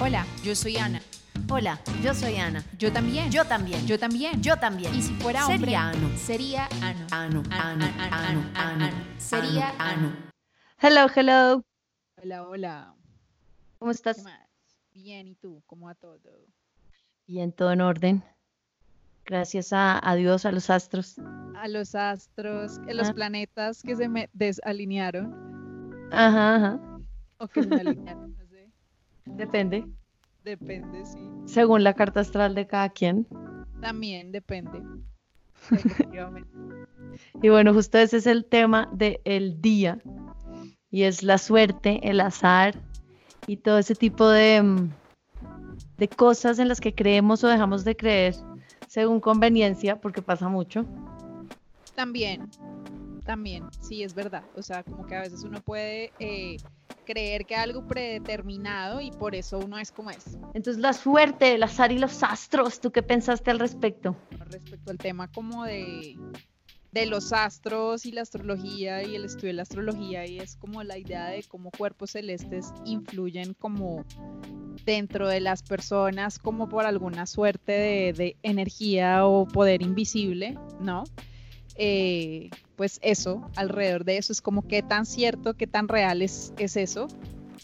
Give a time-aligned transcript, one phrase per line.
[0.00, 1.00] Hola, yo soy Ana.
[1.48, 2.64] Hola, yo soy Ana.
[2.78, 3.30] Yo también.
[3.30, 3.86] Yo también.
[3.86, 4.42] Yo también.
[4.42, 4.94] Yo también.
[4.94, 6.08] Y si fuera hombre, Sería Ano.
[6.16, 7.06] sería Ano.
[7.10, 10.12] Ano, ano, ano, ano, Sería ano.
[10.80, 11.64] Hello, hello.
[12.22, 12.94] Hola, hola.
[13.78, 14.22] ¿Cómo ¿Qué estás?
[14.22, 14.40] más?
[14.92, 15.62] Bien, ¿y tú?
[15.66, 16.18] ¿Cómo va todo?
[17.26, 18.24] Bien, todo en orden.
[19.24, 21.16] Gracias a, a Dios, a los astros.
[21.56, 23.14] A los astros, a los Ah.
[23.14, 26.80] planetas que se me desalinearon Ajá, ajá.
[27.38, 28.29] o que se alinearon, no sé.
[29.24, 29.86] Depende.
[30.44, 31.18] Depende, sí.
[31.46, 33.26] Según la carta astral de cada quien.
[33.80, 34.82] También depende.
[35.70, 36.50] Efectivamente.
[37.42, 40.00] Y bueno, justo ese es el tema del día.
[40.90, 42.80] Y es la suerte, el azar
[43.46, 44.90] y todo ese tipo de, mm,
[45.98, 48.36] de cosas en las que creemos o dejamos de creer
[48.86, 50.84] según conveniencia, porque pasa mucho.
[51.94, 52.50] También,
[53.24, 54.42] también, sí, es verdad.
[54.56, 56.56] O sea, como que a veces uno puede eh,
[57.10, 60.38] creer que algo predeterminado y por eso uno es como es.
[60.54, 64.16] Entonces, la suerte, el azar y los astros, ¿tú qué pensaste al respecto?
[64.48, 66.16] respecto al tema como de,
[66.92, 70.82] de los astros y la astrología y el estudio de la astrología y es como
[70.82, 74.04] la idea de cómo cuerpos celestes influyen como
[74.84, 81.04] dentro de las personas como por alguna suerte de, de energía o poder invisible, ¿no?
[81.82, 86.52] Eh, pues eso, alrededor de eso es como qué tan cierto, qué tan real es,
[86.58, 87.08] es eso,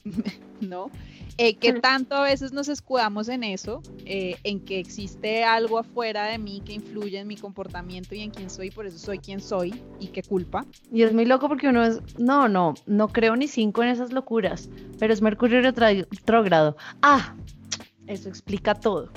[0.61, 0.91] ¿no?
[1.39, 6.25] Eh, que tanto a veces nos escudamos en eso, eh, en que existe algo afuera
[6.29, 9.43] de mí que influye en mi comportamiento y en quién soy, por eso soy quien
[9.43, 10.65] soy y qué culpa.
[10.91, 14.15] Y es muy loco porque uno es, no, no, no creo ni cinco en esas
[14.15, 16.79] locuras, pero es Mercurio retrógrado.
[17.03, 17.35] Ah,
[18.07, 19.13] eso explica todo.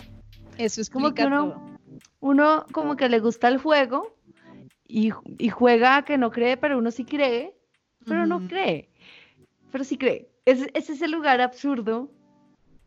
[0.58, 1.78] Eso es Como que uno-
[2.20, 4.14] Uno como que le gusta el juego
[4.90, 7.56] y, y juega a que no cree, pero uno sí cree,
[8.06, 8.90] pero no cree,
[9.72, 10.30] pero sí cree.
[10.46, 12.10] Ese, ese es el lugar absurdo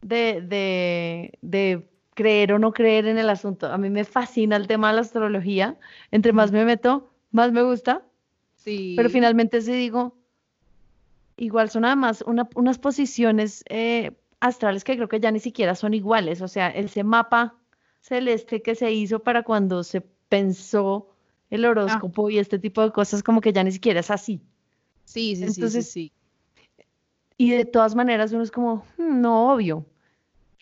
[0.03, 3.67] de, de, de creer o no creer en el asunto.
[3.73, 5.79] A mí me fascina el tema de la astrología.
[6.11, 8.03] Entre más me meto, más me gusta.
[8.57, 8.95] Sí.
[8.97, 10.17] Pero finalmente sí digo,
[11.37, 14.11] igual son además una- unas posiciones eh,
[14.41, 16.43] astrales que creo que ya ni siquiera son iguales.
[16.43, 17.55] O sea, ese mapa
[18.01, 21.12] celeste que se hizo para cuando se pensó
[21.53, 24.41] el horóscopo y este tipo de cosas, como que ya ni siquiera es así.
[25.05, 26.85] Sí, sí, sí, Entonces, sí, sí.
[27.37, 29.85] Y de todas maneras uno es como, "Hmm, no, obvio.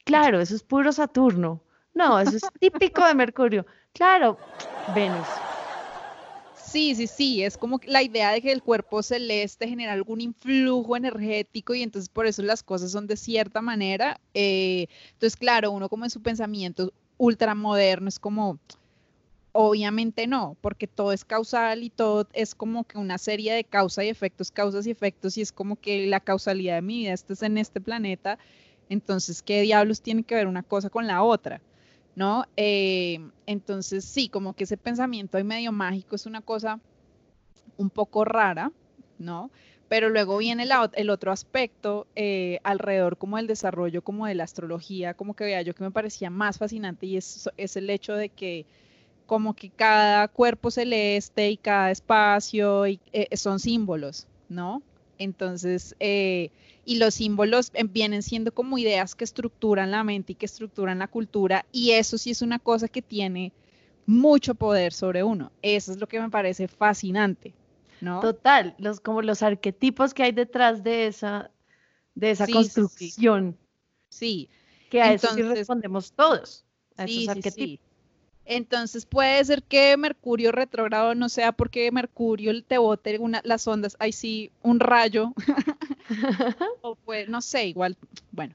[0.05, 1.63] Claro, eso es puro Saturno.
[1.95, 3.67] No, eso es típico de Mercurio.
[3.93, 4.39] Claro,
[4.87, 5.43] Venus.
[6.53, 10.97] Sí, sí, sí, es como la idea de que el cuerpo celeste genera algún influjo
[10.97, 14.21] energético y entonces por eso las cosas son de cierta manera.
[14.35, 18.59] eh, entonces, claro, uno como en su pensamiento ultramoderno es como,
[19.53, 24.05] obviamente no, porque todo es causal y todo es como que una serie de causa
[24.05, 27.33] y efectos, causas y efectos y es como que la causalidad de mi vida esta
[27.33, 28.39] es en este planeta,
[28.89, 31.61] entonces, ¿qué diablos tiene que ver una cosa con la otra?
[32.17, 32.45] ¿no?
[32.57, 36.81] Eh, entonces, sí, como que ese pensamiento ahí medio mágico es una cosa
[37.77, 38.73] un poco rara,
[39.19, 39.51] ¿no?
[39.89, 45.15] Pero luego viene el otro aspecto eh, alrededor como del desarrollo como de la astrología,
[45.15, 48.29] como que vea yo que me parecía más fascinante y es, es el hecho de
[48.29, 48.67] que
[49.31, 54.83] como que cada cuerpo celeste y cada espacio y, eh, son símbolos, ¿no?
[55.19, 56.51] Entonces, eh,
[56.85, 60.99] y los símbolos eh, vienen siendo como ideas que estructuran la mente y que estructuran
[60.99, 63.53] la cultura, y eso sí es una cosa que tiene
[64.05, 65.53] mucho poder sobre uno.
[65.63, 67.55] Eso es lo que me parece fascinante,
[68.01, 68.19] ¿no?
[68.19, 71.53] Total, los, como los arquetipos que hay detrás de esa,
[72.17, 72.73] de esa Sí, sí, sí.
[72.75, 73.57] construcción,
[74.09, 74.49] Sí,
[74.91, 76.65] que a eso sí Entonces- respondemos todos,
[76.97, 77.90] a sí, esos sí, arquetipos.
[78.51, 78.55] Sí.
[78.57, 83.97] Entonces puede ser que Mercurio retrógrado no sea porque Mercurio te bote una, las ondas,
[83.99, 85.33] ahí sí, un rayo,
[86.83, 87.97] o pues, no sé, igual,
[88.33, 88.55] bueno,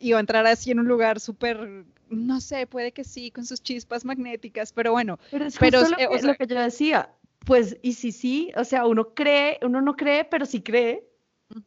[0.00, 3.62] iba a entrar así en un lugar súper, no sé, puede que sí, con sus
[3.62, 6.46] chispas magnéticas, pero bueno, Pero es Pero, justo lo, eh, o que, sea- lo que
[6.46, 7.10] yo decía,
[7.44, 11.04] pues, y si sí, o sea, uno cree, uno no cree, pero sí cree,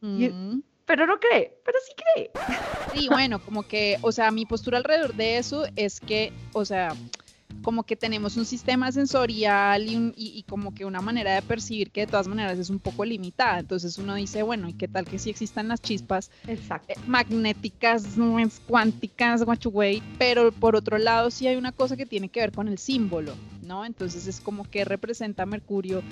[0.02, 0.62] Y- ujú.
[0.88, 2.30] Pero no cree, pero sí cree.
[2.90, 6.96] Sí, bueno, como que, o sea, mi postura alrededor de eso es que, o sea,
[7.62, 11.42] como que tenemos un sistema sensorial y, un- y- y como que una manera de
[11.42, 13.58] percibir que de todas maneras es un poco limitada.
[13.58, 16.94] Entonces uno dice, bueno, ¿y qué tal que sí existan las chispas Exacto.
[16.94, 18.16] eh, magnéticas,
[18.64, 20.02] cuánticas, guachuguay?
[20.16, 23.34] Pero por otro lado sí hay una cosa que tiene que ver con el símbolo,
[23.68, 23.84] ¿no?
[23.84, 26.02] Entonces es como que representa Mercurio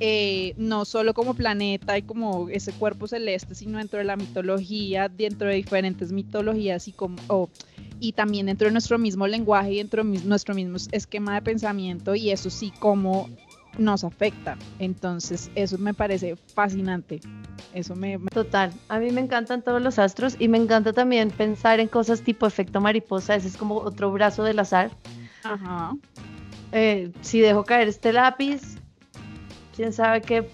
[0.00, 5.08] eh, no solo como planeta y como ese cuerpo celeste, sino dentro de la mitología,
[5.08, 7.48] dentro de diferentes mitologías y como
[8.00, 12.14] y también dentro de nuestro mismo lenguaje y dentro de nuestro mismo esquema de pensamiento
[12.16, 13.30] y eso sí como
[13.78, 14.56] nos afecta.
[14.78, 17.20] Entonces, eso me parece fascinante.
[17.72, 18.18] Eso me...
[18.18, 21.88] me- Total, a mí me encantan todos los astros y me encanta también pensar en
[21.88, 24.90] cosas tipo efecto mariposa, ese es como otro brazo del azar.
[25.42, 25.92] Ajá.
[26.76, 28.60] Eh, si dejo caer este lápiz,
[29.76, 30.50] quién sabe qué,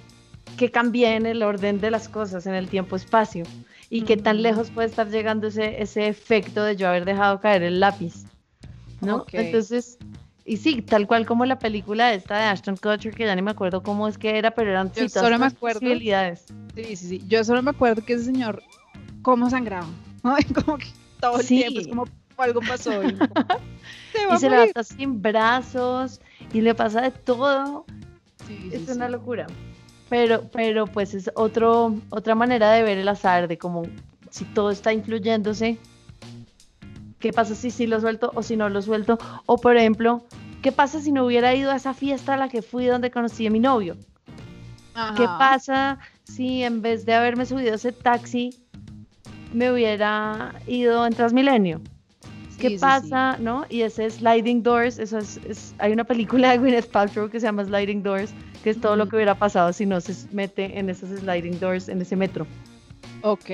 [0.58, 3.44] qué cambié en el orden de las cosas, en el tiempo-espacio,
[3.88, 4.42] y qué tan Ujú.
[4.42, 8.26] lejos puede estar llegando ese, ese efecto de yo haber dejado caer el lápiz,
[9.00, 9.16] ¿no?
[9.22, 9.30] Ok.
[9.32, 9.96] Entonces,
[10.44, 13.52] y sí, tal cual como la película esta de Ashton Kutcher, que ya ni me
[13.52, 16.44] acuerdo cómo es que era, pero eran Yo sí, solo me acuerdo- posibilidades.
[16.76, 17.22] Sí, sí, sí.
[17.28, 18.62] Yo solo me acuerdo que ese señor,
[19.22, 19.86] ¿cómo sangraba?
[20.22, 20.86] Ay, como que
[21.18, 21.56] todo el Sí.
[21.56, 22.04] tiempo es como
[22.42, 23.02] algo pasó.
[23.04, 23.08] Y,
[24.12, 26.20] se va Y a se levanta sin brazos
[26.52, 27.84] y le pasa de todo.
[28.46, 28.92] Sí, sí, Es sí.
[28.92, 29.46] una locura.
[30.08, 33.84] Pero, pero pues es otro, otra manera de ver el azar, de como
[34.30, 35.78] si todo está influyéndose.
[37.20, 39.18] ¿Qué pasa si sí lo suelto o si no lo suelto?
[39.46, 40.24] O por ejemplo,
[40.62, 43.46] ¿qué pasa si no hubiera ido a esa fiesta a la que fui donde conocí
[43.46, 43.96] a mi novio?
[45.16, 45.38] ¿Qué Ajá.
[45.38, 48.50] pasa si en vez de haberme subido ese taxi
[49.52, 51.80] me hubiera ido en Transmilenio?
[52.60, 52.80] Sí, ¿Qué sí, sí.
[52.80, 53.36] pasa?
[53.38, 53.64] ¿No?
[53.68, 57.46] Y ese Sliding Doors, eso es, es- hay una película de Gwyneth Paltrow que se
[57.46, 59.10] llama Sliding Doors, que es todo lo Ujú.
[59.10, 62.46] que hubiera pasado si no se mete en esos Sliding Doors, en ese metro.
[63.22, 63.50] Ok.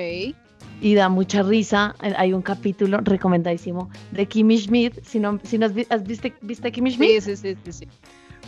[0.81, 1.95] Y da mucha risa.
[2.03, 5.03] eh, Hay un capítulo recomendadísimo de Kimmy Schmidt.
[5.05, 7.21] Si no, si no has, has viste, ¿viste Kimmy Schmidt?
[7.23, 7.89] Sí, sí, sí, sí, sí.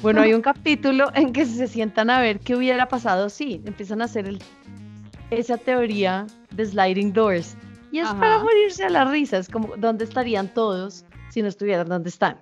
[0.02, 4.02] Bueno, hay un capítulo en que se sientan a ver qué hubiera pasado si empiezan
[4.02, 4.38] a hacer el,
[5.31, 7.56] esa teoría de sliding doors.
[7.90, 8.20] Y es Ajá.
[8.20, 12.40] para morirse a la risa, es como dónde estarían todos si no estuvieran donde están.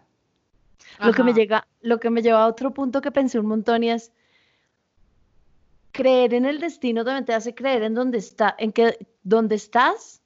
[0.99, 3.85] Lo que me llega, lo que me lleva a otro punto que pensé un montón
[3.85, 4.13] y es
[5.93, 10.21] creer en el destino también te hace creer en dónde está, en que donde estás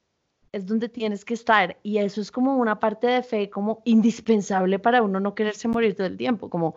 [0.51, 4.79] es donde tienes que estar y eso es como una parte de fe como indispensable
[4.79, 6.75] para uno no quererse morir todo el tiempo, como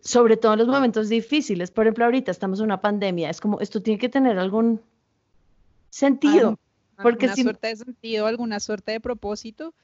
[0.00, 1.70] sobre todo en los momentos difíciles.
[1.70, 4.80] Por ejemplo, ahorita estamos en una pandemia, es como esto tiene que tener algún
[5.90, 6.58] sentido.
[7.02, 9.74] Porque alguna si- suerte de sentido, alguna suerte de propósito.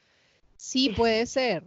[0.57, 1.63] Sí, puede ser.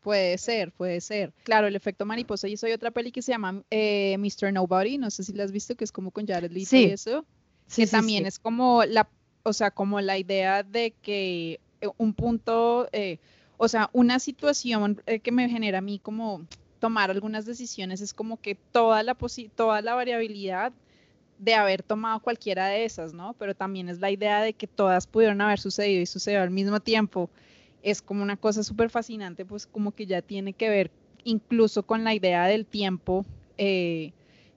[0.00, 1.32] Puede ser, puede ser.
[1.42, 2.48] Claro, el efecto mariposa.
[2.48, 4.52] Y eso hay otra peli que se llama eh, Mr.
[4.52, 4.96] Nobody.
[4.96, 6.84] No sé si la has visto, que es como con Jared Leto Sí.
[6.86, 7.24] y eso.
[7.66, 9.08] Sí, que sí, también es como la,
[9.42, 13.18] o sea, como la idea de que eh, un punto, eh,
[13.58, 16.46] o sea, una situación eh, que me genera a mí como
[16.78, 20.72] tomar algunas decisiones es como que toda la posi- toda la variabilidad
[21.38, 23.34] de haber tomado cualquiera de esas, ¿no?
[23.38, 26.80] Pero también es la idea de que todas pudieron haber sucedido y sucedió al mismo
[26.80, 27.30] tiempo.
[27.82, 30.90] Es como una cosa súper fascinante, pues como que ya tiene que ver
[31.24, 33.24] incluso con la idea del tiempo,
[33.56, 34.12] eh,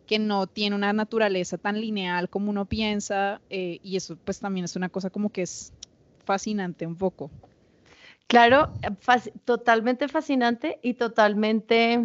[0.07, 4.65] que no tiene una naturaleza tan lineal como uno piensa, eh, y eso pues también
[4.65, 5.71] es una cosa como que es
[6.25, 7.29] fascinante un poco.
[8.27, 8.73] Claro,
[9.45, 11.99] totalmente fascinante y totalmente,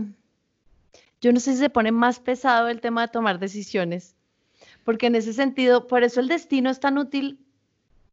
[1.21, 4.17] yo no sé si se pone más pesado el tema de tomar decisiones,
[4.87, 7.41] porque en ese sentido, por eso el destino es tan útil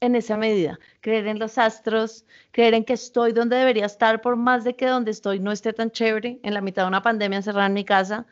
[0.02, 4.36] en esa medida, creer en los astros, creer en que estoy donde debería estar, por
[4.36, 7.38] más de que donde estoy no esté tan chévere, en la mitad de una pandemia
[7.38, 8.26] encerrada en mi casa,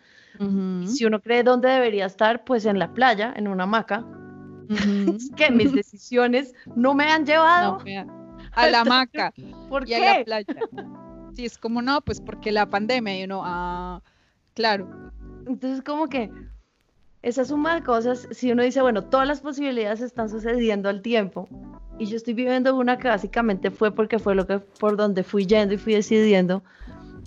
[0.85, 5.15] si uno cree dónde debería estar, pues en la playa, en una hamaca, Ujú.
[5.15, 8.01] es que mis decisiones no me han llevado, No,
[8.53, 9.33] a la hamaca
[9.69, 10.25] ¿por y a la qué?
[10.25, 10.47] playa.
[11.35, 14.01] Sí, es como no, pues porque la pandemia y uno, ah,
[14.55, 14.89] claro.
[15.45, 16.31] Entonces, como que
[17.23, 21.48] esa suma de cosas, si uno dice, bueno, todas las posibilidades están sucediendo al tiempo,
[22.00, 25.45] y yo estoy viviendo una que básicamente fue porque fue lo que por donde fui
[25.45, 26.63] yendo y fui decidiendo,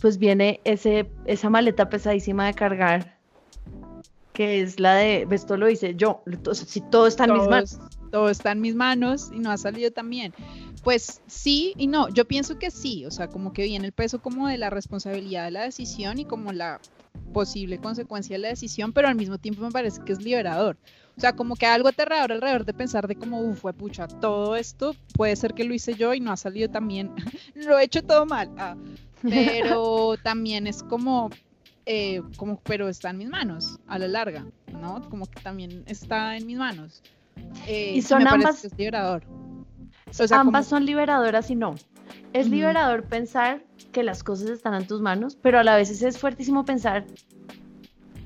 [0.00, 3.16] pues viene ese, esa maleta pesadísima de cargar,
[4.33, 7.50] que es la de, esto lo hice yo, entonces, si todo está en mis todo,
[7.50, 7.78] manos.
[8.11, 10.35] todo está en mis manos y no ha salido tan bien.
[10.83, 14.21] Pues sí y no, yo pienso que sí, o sea, como que viene el peso
[14.21, 16.80] como de la responsabilidad de la decisión y como la
[17.33, 20.76] posible consecuencia de la decisión, pero al mismo tiempo me parece que es liberador.
[21.16, 24.94] O sea, como que algo aterrador alrededor de pensar de como, uff, pucha, todo esto
[25.16, 27.11] puede ser que lo hice yo y no ha salido tan bien,
[27.54, 28.76] lo he hecho todo mal, ah,
[29.23, 31.30] pero también es como,
[31.87, 34.44] eh, como, pero está en mis manos a la larga,
[34.80, 35.09] ¿no?
[35.09, 37.02] Como que también está en mis manos.
[37.66, 39.23] Eh, Y son me parece ambas- que es liberador.
[40.09, 41.75] O sea, Ambas como- son liberadoras y no.
[42.32, 46.18] Es liberador pensar que las cosas están en tus manos, pero a la vez es
[46.18, 47.04] fuertísimo pensar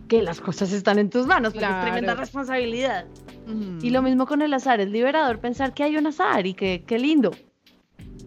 [0.08, 2.20] que las cosas están en tus manos, porque es tremenda Claro.
[2.20, 3.04] responsabilidad.
[3.46, 3.78] Ujú.
[3.86, 6.82] Y lo mismo con el azar, es liberador pensar que hay un azar y que
[6.86, 7.30] qué lindo,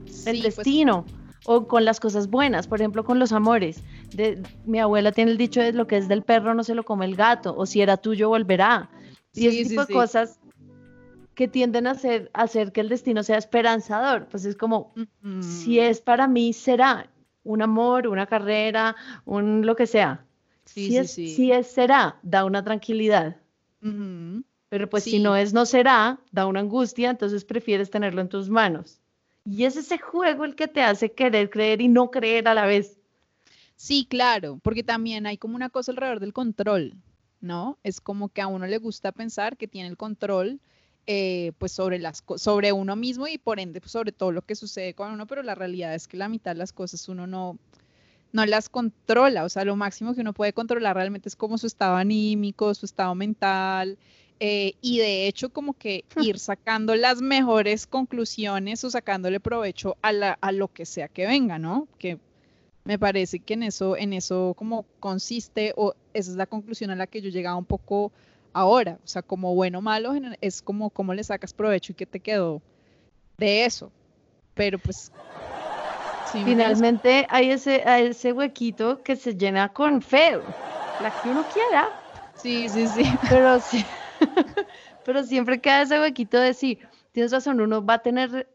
[0.05, 1.05] Sí, el pues, destino,
[1.45, 3.81] o con las cosas buenas, por ejemplo, con los amores.
[4.13, 6.83] De, mi abuela tiene el dicho de lo que es del perro no se lo
[6.83, 8.91] come el gato, o si era tuyo volverá.
[9.33, 9.87] Y Sí, ese tipo sí.
[9.87, 10.39] de cosas
[11.35, 14.93] que tienden a hacer, a hacer que el destino sea esperanzador, pues es como,
[15.39, 17.09] si es para mí, será
[17.43, 18.95] un amor, una carrera,
[19.25, 20.25] un lo que sea.
[20.65, 21.27] Sí, si, sí, es, sí.
[21.27, 23.37] si es, será, da una tranquilidad.
[24.69, 28.49] Pero pues si no es, no será, da una angustia, entonces prefieres tenerlo en tus
[28.49, 28.99] manos.
[29.45, 32.65] Y es ese juego el que te hace querer creer y no creer a la
[32.65, 32.97] vez.
[33.75, 36.93] Sí, claro, porque también hay como una cosa alrededor del control,
[37.39, 37.79] ¿no?
[37.81, 40.59] Es como que a uno le gusta pensar que tiene el control
[41.07, 44.55] eh, pues sobre las sobre uno mismo y por ende pues, sobre todo lo que
[44.55, 47.57] sucede con uno, pero la realidad es que la mitad de las cosas uno no
[48.33, 51.67] no las controla, o sea, lo máximo que uno puede controlar realmente es como su
[51.67, 53.97] estado anímico, su estado mental,
[54.39, 60.13] eh, y de hecho como que ir sacando las mejores conclusiones o sacándole provecho a,
[60.13, 61.89] la- a lo que sea que venga, ¿no?
[61.99, 62.19] Que
[62.85, 66.95] me parece que en eso, en eso como consiste, o esa es la conclusión a
[66.95, 68.11] la que yo he llegado un poco
[68.53, 72.05] ahora, o sea, como bueno o malo, es como cómo le sacas provecho y qué
[72.05, 72.61] te quedó
[73.37, 73.91] de eso,
[74.53, 75.11] pero pues...
[76.23, 76.43] sí?
[76.43, 80.33] Finalmente hay ese, hay ese huequito que se llena con fe,
[80.99, 81.89] la que uno quiera,
[82.35, 83.03] Sí, sí, sí.
[83.29, 83.85] pero sí,
[85.03, 86.79] pero siempre queda ese huequito de sí,
[87.11, 88.49] tienes razón, uno va a tener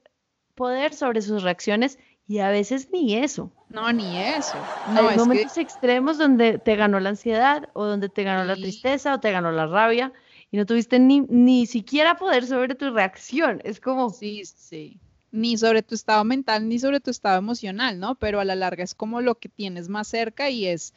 [0.54, 1.98] poder sobre sus reacciones
[2.28, 3.50] y a veces ni eso.
[3.68, 4.56] No, ni eso.
[4.92, 8.54] No, Hay que momentos extremos donde te ganó la ansiedad o donde te ganó la
[8.54, 10.12] tristeza o te ganó la rabia
[10.50, 13.61] y no tuviste ni, ni siquiera poder sobre tu reacción.
[13.64, 14.99] Es como, sí, sí.
[15.30, 18.14] Ni sobre tu estado mental ni sobre tu estado emocional, ¿no?
[18.14, 20.95] Pero a la larga es como lo que tienes más cerca y es,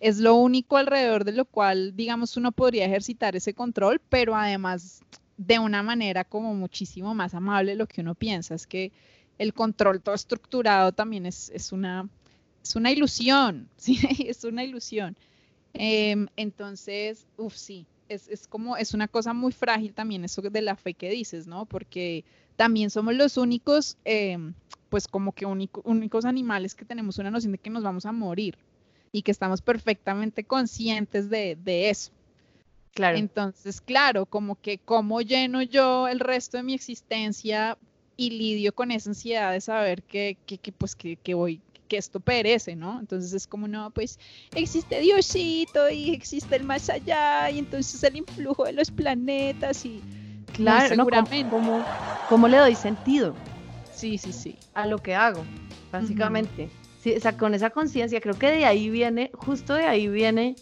[0.00, 5.02] es lo único alrededor de lo cual, digamos, uno podría ejercitar ese control, pero además
[5.36, 8.54] de una manera como muchísimo más amable lo que uno piensa.
[8.54, 8.92] Es que
[9.38, 12.08] el control todo estructurado también es, es una,
[12.62, 13.98] es una ilusión, ¿sí?
[14.26, 15.16] Es una ilusión.
[15.74, 20.62] Em, entonces, uff, sí, es, es como, es una cosa muy frágil también eso de
[20.62, 21.66] la fe que dices, ¿no?
[21.66, 22.24] Porque
[22.56, 24.54] también somos los únicos, em,
[24.90, 28.12] pues como que único- únicos animales que tenemos una noción de que nos vamos a
[28.12, 28.56] morir
[29.12, 32.12] y que estamos perfectamente conscientes de, de eso.
[32.92, 37.78] claro, Entonces, claro, como que cómo lleno yo el resto de mi existencia
[38.16, 41.96] y lidio con esa ansiedad de saber que, que, que, pues que, que voy, que
[41.96, 43.00] esto perece, ¿no?
[43.00, 44.18] Entonces es como, no, pues
[44.54, 50.00] existe Diosito y existe el más allá y entonces el influjo de los planetas y
[50.54, 51.04] claro, ¿no?
[51.04, 51.50] ¿Cómo- seguramente.
[51.50, 51.84] ¿Cómo,
[52.28, 53.34] cómo le doy sentido
[53.94, 54.56] sí, sí, sí.
[54.74, 55.44] a lo que hago?
[55.90, 56.68] Básicamente.
[57.02, 60.54] Sí, o sea, con esa conciencia, creo que de ahí viene, justo de ahí viene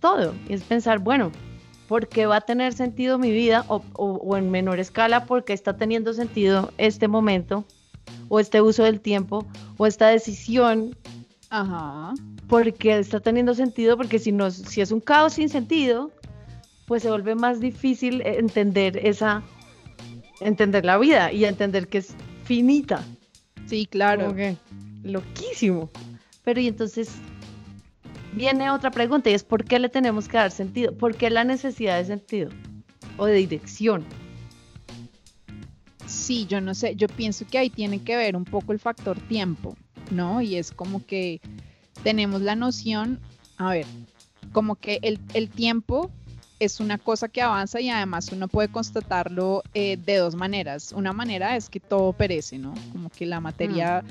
[0.00, 0.34] todo.
[0.48, 1.32] Es pensar, bueno,
[1.88, 3.64] ¿por qué va a tener sentido mi vida?
[3.68, 7.64] O, o- o en menor escala, ¿por qué está teniendo sentido este momento?
[8.28, 10.96] O este uso del tiempo, o esta decisión
[11.50, 12.14] Ajá.
[12.48, 16.10] porque está teniendo sentido, porque si no, si es un caos sin sentido,
[16.86, 19.42] pues se vuelve más difícil entender esa,
[20.40, 22.14] entender la vida y entender que es
[22.44, 23.02] finita.
[23.66, 24.34] Sí, claro.
[25.02, 25.88] Loquísimo.
[26.44, 27.16] Pero y entonces
[28.36, 30.96] viene otra pregunta y es ¿por qué le tenemos que dar sentido?
[30.96, 32.50] ¿Por qué la necesidad de sentido
[33.16, 34.04] o de dirección?
[36.06, 39.18] Sí, yo no sé, yo pienso que ahí tiene que ver un poco el factor
[39.18, 39.74] tiempo,
[40.12, 40.40] ¿no?
[40.40, 41.40] Y es como que
[42.04, 43.18] tenemos la noción,
[43.56, 43.86] a ver,
[44.52, 46.10] como que el, el tiempo
[46.58, 50.92] es una cosa que avanza y además uno puede constatarlo eh, de dos maneras.
[50.92, 52.74] Una manera es que todo perece, ¿no?
[52.92, 54.02] Como que la materia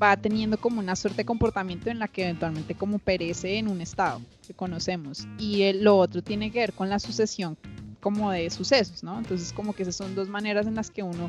[0.00, 3.80] va teniendo como una suerte de comportamiento en la que eventualmente como perece en un
[3.80, 5.26] estado que conocemos.
[5.38, 7.56] Y lo otro tiene que ver con la sucesión
[8.00, 9.18] como de sucesos, ¿no?
[9.18, 11.28] Entonces como que esas son dos maneras en las que uno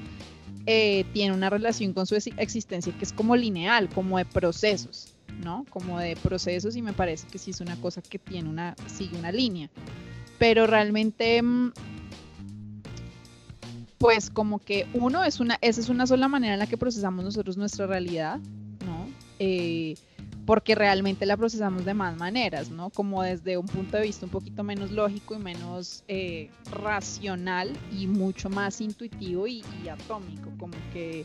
[0.68, 5.08] eh, tiene una relación con su ex- existencia que es como lineal, como de procesos,
[5.44, 5.66] ¿no?
[5.70, 9.18] Como de procesos y me parece que sí es una cosa que tiene una, sigue
[9.18, 9.70] una línea.
[10.42, 11.72] Pero realmente, mm,
[14.00, 17.24] pues como que uno es una, esa es una sola manera en la que procesamos
[17.24, 18.40] nosotros nuestra realidad,
[18.84, 19.08] ¿no?
[19.38, 19.94] Eh,
[20.48, 22.90] porque realmente la procesamos de más maneras, ¿no?
[22.90, 28.08] Como desde un punto de vista un poquito menos lógico y menos eh, racional y
[28.08, 31.24] mucho más intuitivo y, y atómico, como que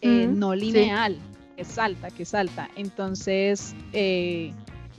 [0.00, 0.60] eh, Mm, no sí.
[0.60, 1.18] lineal,
[1.58, 2.70] que salta, que salta.
[2.74, 3.74] Entonces,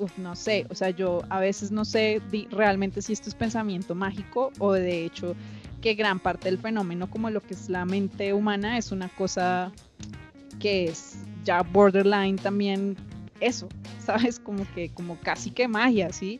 [0.01, 3.95] uf, no sé, o sea, yo a veces no sé realmente si esto es pensamiento
[3.95, 5.35] mágico o de hecho
[5.81, 9.71] que gran parte del fenómeno como lo que es la mente humana es una cosa
[10.59, 12.95] que es ya borderline también
[13.39, 13.67] eso,
[14.05, 14.39] ¿sabes?
[14.39, 16.39] Como que, como casi que magia, ¿sí?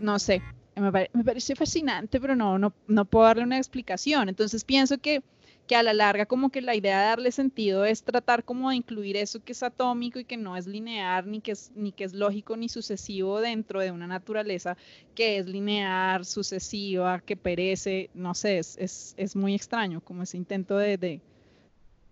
[0.00, 0.42] No sé,
[0.76, 4.28] me, pare- me parece fascinante, pero no, no, no puedo darle una explicación.
[4.28, 5.22] Entonces pienso que,
[5.66, 8.76] que a la larga como que la idea de darle sentido es tratar como de
[8.76, 12.04] incluir eso que es atómico y que no es lineal, ni que es, ni que
[12.04, 14.76] es lógico ni sucesivo dentro de una naturaleza
[15.14, 20.36] que es lineal, sucesiva, que perece, no sé, es, es, es muy extraño como ese
[20.36, 21.20] intento de, de,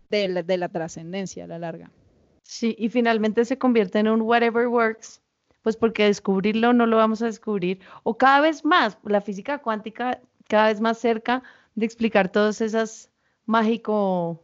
[0.09, 1.90] de la, de la trascendencia a la larga.
[2.42, 5.21] Sí, y finalmente se convierte en un whatever works,
[5.61, 10.21] pues porque descubrirlo no lo vamos a descubrir, o cada vez más, la física cuántica
[10.49, 11.42] cada vez más cerca
[11.75, 13.12] de explicar todas esas
[13.47, 14.43] mágico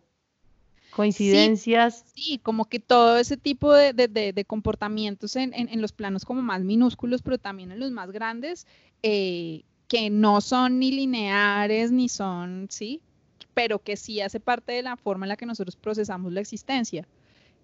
[0.91, 2.05] coincidencias.
[2.15, 6.25] Sí, como que todo ese tipo de, de- de- comportamientos en, en- en los planos
[6.25, 8.67] como más minúsculos, pero también en los más grandes,
[9.03, 13.01] eh, que no son ni lineares ni son, sí,
[13.55, 17.07] pero que sí hace parte de la forma en la que nosotros procesamos la existencia.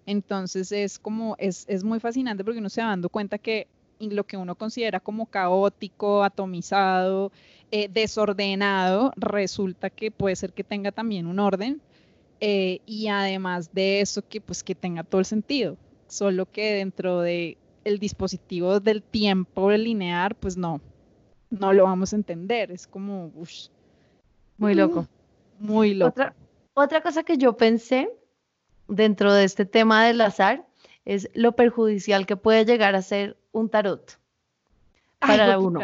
[0.05, 3.67] Entonces es como, es, es muy fascinante porque uno se va dando cuenta que
[3.99, 7.31] lo que uno considera como caótico, atomizado,
[7.71, 11.81] eh, desordenado, resulta que puede ser que tenga también un orden
[12.39, 17.21] eh, y además de eso que pues que tenga todo el sentido, solo que dentro
[17.21, 20.81] de el dispositivo del tiempo lineal, pues no,
[21.49, 23.31] no lo vamos a entender, es como
[24.57, 25.07] Muy loco.
[25.59, 26.09] muy loco.
[26.09, 26.35] Otra,
[26.73, 28.09] otra cosa que yo pensé
[28.87, 30.65] dentro de este tema del azar
[31.05, 34.19] es lo perjudicial que puede llegar a ser un tarot
[35.19, 35.79] para uno.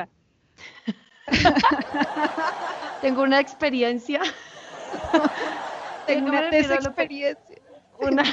[3.01, 4.21] Tengo una experiencia.
[6.05, 7.57] Tengo ¿A qué me una experiencia.
[7.99, 8.23] una,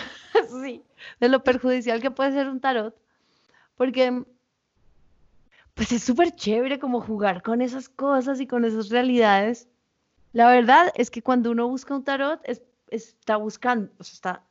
[0.63, 0.83] sí,
[1.21, 2.95] de lo perjudicial que puede ser un tarot,
[3.77, 4.25] porque
[5.75, 9.69] pues es súper chévere como jugar con esas cosas y con esas realidades.
[10.33, 14.43] La verdad es que cuando uno busca un tarot, es- está buscando, o sea, está,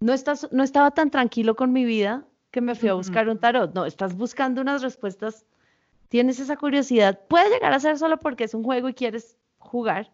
[0.00, 3.38] no, estás, no estaba tan tranquilo con mi vida que me fui a buscar un
[3.38, 3.74] tarot.
[3.74, 5.44] No, estás buscando unas respuestas,
[6.08, 7.20] tienes esa curiosidad.
[7.28, 10.10] Puede llegar a ser solo porque es un juego y quieres jugar,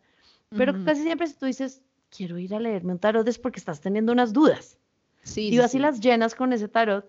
[0.56, 3.80] pero casi siempre si tú dices, quiero ir a leerme un tarot es porque estás
[3.80, 4.78] teniendo unas dudas
[5.22, 5.78] Sí, y sí, vas y sí.
[5.80, 7.06] las llenas con ese tarot.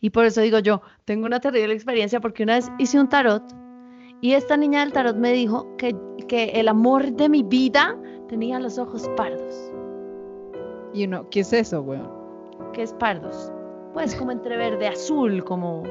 [0.00, 3.42] Y por eso digo yo, tengo una terrible experiencia porque una vez hice un tarot
[4.20, 5.94] y esta niña del tarot me dijo que,
[6.26, 7.96] que el amor de mi vida
[8.28, 9.72] tenía los ojos pardos.
[10.92, 12.10] Y uno, ¿qué es eso, weón?
[12.72, 13.52] ¿Qué es pardos?
[13.94, 15.84] Pues como entre verde azul, como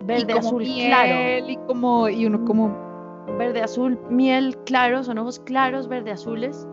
[0.00, 1.14] Y verde como azul claro.
[1.14, 2.90] miel, y como, y uno como,
[3.38, 6.66] Verde azul, miel claro, son ojos claros, verde azules.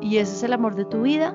[0.00, 1.34] Y ese es el amor de tu vida.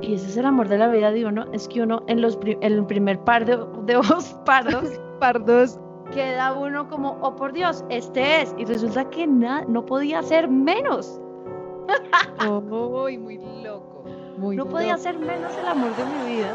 [0.00, 1.46] Y ese es el amor de la vida de uno.
[1.52, 5.80] Es que uno en, los en el primer par de, de ojos pardos pardos,
[6.12, 8.54] queda uno como, oh por Dios, este es.
[8.56, 11.20] Y resulta que na- no podía ser menos.
[12.48, 14.04] oh, y muy loco,
[14.36, 15.02] muy No podía loco.
[15.02, 16.54] ser menos el amor de mi vida.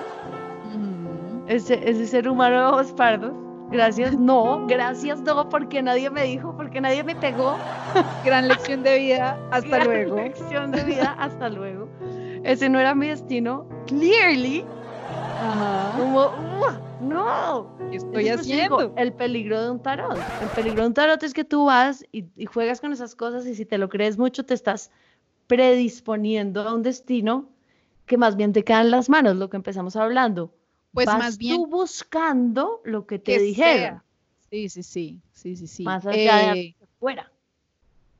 [1.48, 3.34] Ese, ese ser humano de ojos pardos.
[3.72, 7.56] Gracias, no, gracias, no, porque nadie me dijo, porque nadie me pegó.
[8.26, 10.16] Gran lección de vida, hasta Gran luego.
[10.18, 11.88] Lección de vida, hasta luego.
[12.44, 14.64] Ese no era mi destino, clearly.
[15.42, 15.98] Ajá.
[15.98, 17.76] Como, "Uh, no.
[17.90, 18.94] ¿Qué estoy Entonces, digo, haciendo?
[18.98, 20.18] el peligro de un tarot.
[20.42, 23.46] El peligro de un tarot es que tú vas y, y juegas con esas cosas
[23.48, 24.92] y si te lo crees mucho te estás
[25.48, 27.50] predisponiendo a un destino
[28.06, 30.54] que más bien te queda en las manos, lo que empezamos hablando.
[30.94, 34.02] Pues Vas más bien tú buscando lo que te que dijeron.
[34.50, 35.86] Sí, sí, sí, sí, sí, sí.
[35.86, 37.32] más allá Eh, de fuera.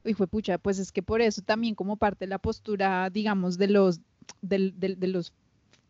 [0.06, 3.58] Uy, fue pucha, pues es que por eso también como parte de la postura, digamos,
[3.58, 4.02] de los,
[4.42, 5.34] del- de los,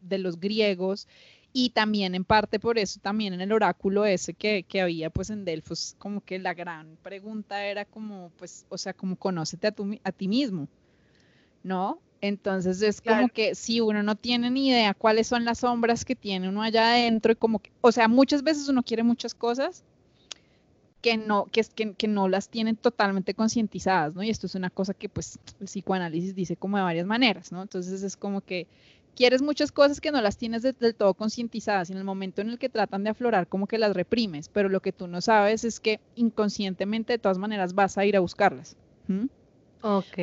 [0.02, 1.08] de los griegos
[1.54, 5.30] y también en parte por eso también en el oráculo ese que, que había pues
[5.32, 9.72] en Delfos, como que la gran pregunta era como, pues, o sea, como conócete a,
[9.72, 10.67] tu a ti mismo,
[11.63, 12.00] ¿no?
[12.26, 16.16] Entonces es como que si uno no tiene ni idea cuáles son las sombras que
[16.16, 19.84] tiene uno allá adentro y como que, o sea, muchas veces uno quiere muchas cosas
[21.02, 24.24] que no, que, es- que, que no las tienen totalmente concientizadas, ¿no?
[24.24, 27.62] Y esto es una cosa que pues el psicoanálisis dice como de varias maneras, ¿no?
[27.62, 28.68] Entonces es como que
[29.18, 32.42] quieres muchas cosas que no las tienes de- del todo concientizadas y en el momento
[32.42, 35.20] en el que tratan de aflorar como que las reprimes, pero lo que tú no
[35.20, 38.78] sabes es que inconscientemente de todas maneras vas a ir a buscarlas.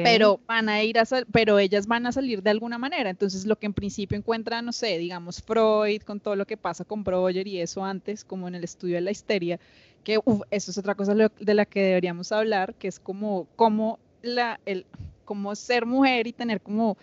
[0.03, 3.11] Pero van a ir a sal- pero ellas van a salir de alguna manera.
[3.11, 6.85] Entonces, lo que en principio encuentra, no sé, digamos Freud, con todo lo que pasa
[6.85, 9.61] con Breuer y eso antes, como en el estudio de la histeria,
[10.03, 13.99] que uf, eso es otra cosa de la que deberíamos hablar, que es como, como
[14.23, 14.87] la, el,
[15.27, 16.97] como ser mujer y tener como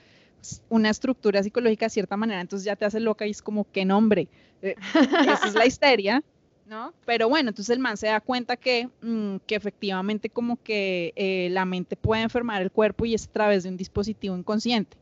[0.70, 3.86] una estructura psicológica de cierta manera, entonces ya te hace loca y es como, ¿qué
[3.86, 4.28] nombre?
[4.62, 4.76] Eh,
[5.22, 6.24] esa es la histeria,
[6.68, 6.94] ¿no?
[7.06, 11.50] Pero bueno, entonces el man se da cuenta que, mm, que efectivamente como que eh,
[11.52, 14.98] la mente puede enfermar el cuerpo y es a través de un dispositivo inconsciente,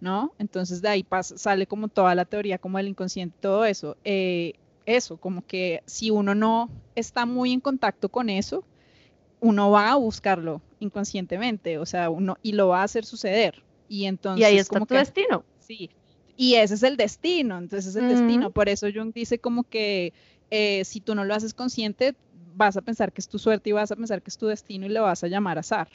[0.00, 0.32] ¿no?
[0.38, 3.96] Entonces de ahí pasa, sale como toda la teoría como el inconsciente, todo eso.
[4.04, 8.64] Eh, eso, como que si uno no está muy en contacto con eso,
[9.40, 13.62] uno va a buscarlo inconscientemente, o sea, uno y lo va a hacer suceder.
[13.88, 15.44] Y entonces y ahí está como tu que destino.
[15.58, 15.90] Sí,
[16.36, 18.50] y ese es el destino, entonces es el destino.
[18.50, 20.12] Por eso Jung dice como que
[20.54, 22.14] eh, si tú no lo haces consciente,
[22.54, 24.84] vas a pensar que es tu suerte y vas a pensar que es tu destino
[24.84, 25.88] y lo vas a llamar azar.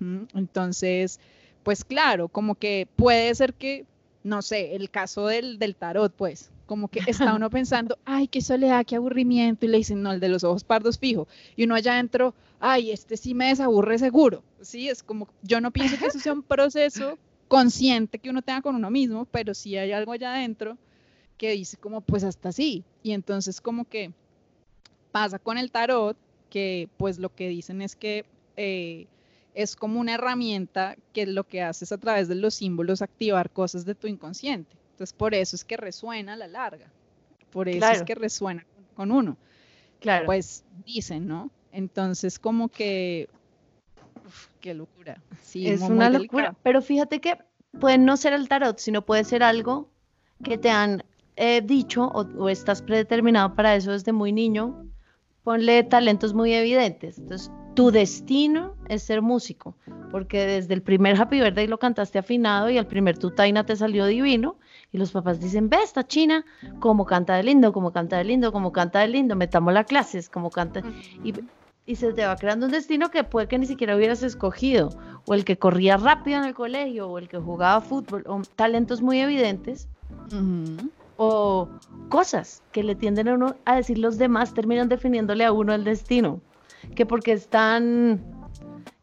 [0.00, 0.22] ¿Mm?
[0.34, 1.20] Entonces,
[1.62, 3.84] pues claro, como que puede ser que,
[4.24, 8.40] no sé, el caso del, del tarot, pues, Como que está uno pensando, ay, qué
[8.40, 11.28] soledad, qué aburrimiento, y le dicen, no, el de los ojos pardos fijo.
[11.54, 14.42] Y uno allá adentro, ay, este sí me desaburre seguro.
[14.62, 18.62] Sí, es como, yo no pienso que eso sea un proceso consciente que uno tenga
[18.62, 20.78] con uno mismo, pero sí hay algo allá adentro
[21.38, 22.84] que dice como, pues hasta sí.
[23.02, 24.12] Y entonces como que
[25.12, 26.16] pasa con el tarot,
[26.50, 28.24] que pues lo que dicen es que
[28.56, 29.06] eh,
[29.54, 33.50] es como una herramienta que lo que hace es a través de los símbolos activar
[33.50, 34.76] cosas de tu inconsciente.
[34.92, 36.90] Entonces por eso es que resuena a la larga,
[37.50, 39.36] por eso es que resuena con uno.
[40.00, 40.26] Claro.
[40.26, 41.50] Pues dicen, ¿no?
[41.72, 43.28] Entonces como que,
[44.60, 45.20] qué locura.
[45.42, 47.38] Sí, es una locura, pero fíjate que
[47.78, 49.88] puede no ser el tarot, sino puede ser algo
[50.42, 51.02] que te han
[51.38, 54.84] eh, dicho o, o, estás predeterminado para eso desde muy niño,
[55.44, 57.18] ponle talentos muy evidentes.
[57.18, 59.76] Entonces, tu destino es ser músico,
[60.10, 64.06] porque desde el primer Happy Birthday lo cantaste afinado y el primer Tutaina te salió
[64.06, 64.56] divino.
[64.90, 66.44] Y los papás dicen, ve esta china,
[66.80, 70.28] como canta de lindo, como canta de lindo, como canta de lindo, metamos la clases,
[70.28, 70.82] como canta.
[71.22, 71.34] Y,
[71.86, 74.90] y se te va creando un destino que puede que ni siquiera hubieras escogido,
[75.26, 79.02] o el que corría rápido en el colegio, o el que jugaba fútbol, o talentos
[79.02, 79.88] muy evidentes
[81.18, 81.68] o
[82.08, 85.84] cosas que le tienden a uno a decir los demás terminan definiéndole a uno el
[85.84, 86.40] destino.
[86.94, 88.22] Que porque es tan,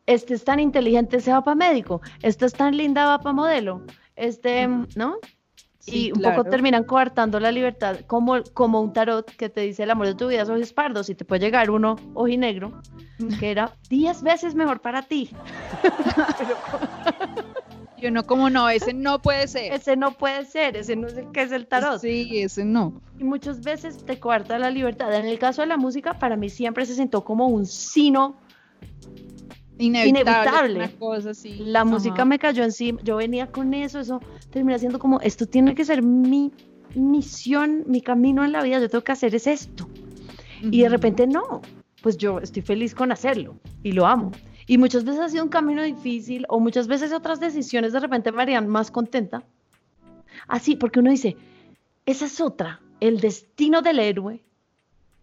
[0.07, 3.81] este es tan inteligente, se va para médico, esta es tan linda, va para modelo,
[4.15, 5.17] este, ¿no?
[5.87, 9.91] y un poco terminan coartando la libertad, como, como un tarot que te dice el
[9.91, 12.81] amor de tu vida es ojos pardos y te puede llegar uno ojinegro,
[13.39, 15.29] que era 10 veces mejor para ti.
[18.05, 19.73] Yo no, como no, ese no puede ser.
[19.73, 21.99] Ese no puede ser, ese no es el que es el tarot.
[21.99, 23.01] Sí, ese no.
[23.19, 25.11] Y muchas veces te coarta la libertad.
[25.15, 28.37] En el caso de la música, para mí siempre se sentó como un sino
[29.79, 30.91] inevitable.
[30.99, 32.99] cosa La música me cayó encima.
[33.01, 34.19] Yo venía con eso, eso
[34.51, 36.51] termina siendo como, esto tiene que ser mi
[36.93, 39.89] misión, mi camino en la vida, yo tengo que hacer es esto.
[40.61, 41.63] Y de repente no,
[42.03, 44.31] pues yo estoy feliz con hacerlo y lo amo.
[44.67, 48.31] Y muchas veces ha sido un camino difícil o muchas veces otras decisiones de repente
[48.31, 49.43] me harían más contenta.
[50.47, 51.37] Así, porque uno dice,
[52.05, 54.43] esa es otra, el destino del héroe.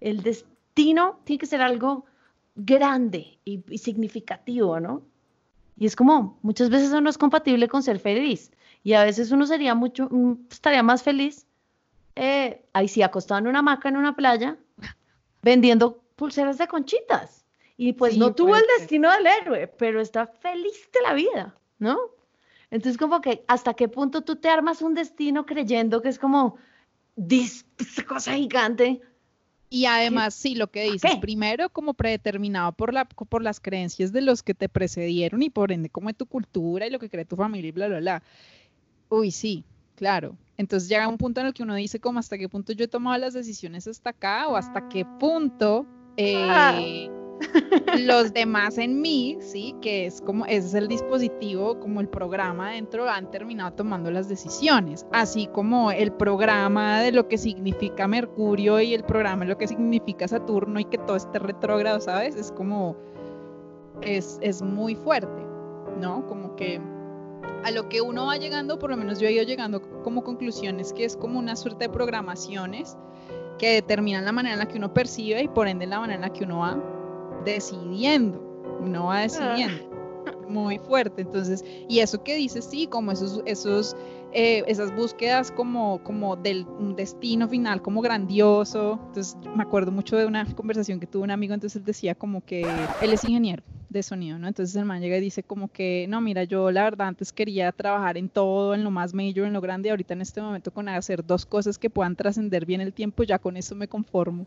[0.01, 2.07] El destino tiene que ser algo
[2.55, 5.03] grande y, significativo, ¿no?
[5.77, 8.53] Y es como, muchas veces eso no es compatible con ser feliz.
[8.85, 11.47] Y a veces uno sería mucho, mm, estaría más feliz,
[12.15, 14.59] eh, ahí sí, acostado en una hamaca en una playa,
[15.43, 17.42] vendiendo pulseras de conchitas.
[17.83, 21.99] Y pues no tuvo el destino del héroe, pero está feliz de la vida, ¿no?
[22.71, 26.59] Entonces como que hasta qué punto tú te armas un destino creyendo que es como
[27.17, 29.01] esta cosa gigante.
[29.69, 34.21] Y además, sí, lo que dices, primero como predeterminado por, la, por las creencias de
[34.21, 37.25] los que te precedieron y por ende como es tu cultura y lo que cree
[37.25, 38.23] tu familia y bla, bla, bla.
[39.09, 39.65] Uy, sí,
[39.97, 40.37] claro.
[40.57, 42.89] Entonces llega un punto en el que uno dice como hasta qué punto yo he
[42.89, 45.85] tomado las decisiones hasta acá o hasta qué punto...
[46.17, 46.79] Ah.
[48.07, 52.73] Los demás en mí, sí, que es como, ese es el dispositivo, como el programa
[52.73, 58.81] dentro, han terminado tomando las decisiones, así como el programa de lo que significa Mercurio
[58.81, 62.37] y el programa de lo que significa Saturno y que todo esté retrógrado, ¿sabes?
[62.37, 62.97] Es como,
[64.03, 65.43] es, es muy fuerte,
[66.01, 66.27] ¿no?
[66.27, 66.81] Como que
[67.65, 70.93] a lo que uno va llegando, por lo menos yo he ido llegando como conclusiones,
[70.93, 72.97] que es como una suerte de programaciones
[73.59, 76.23] que determinan la manera en la que uno percibe y por ende la manera en
[76.23, 76.77] la que uno va
[77.45, 78.41] decidiendo,
[78.83, 79.91] no va decidiendo.
[80.49, 81.23] Muy fuerte.
[81.23, 83.97] Entonces, y eso que dices, sí, como esos, esos,
[84.33, 89.01] eh, esas búsquedas como, como del destino final, como grandioso.
[89.09, 92.45] Entonces, me acuerdo mucho de una conversación que tuvo un amigo, entonces él decía como
[92.45, 94.49] que él es ingeniero de sonido, ¿no?
[94.49, 97.71] Entonces el man llega y dice como que, no, mira, yo la verdad antes quería
[97.73, 100.89] trabajar en todo, en lo más mayor, en lo grande, ahorita en este momento con
[100.89, 104.47] hacer dos cosas que puedan trascender bien el tiempo, ya con eso me conformo.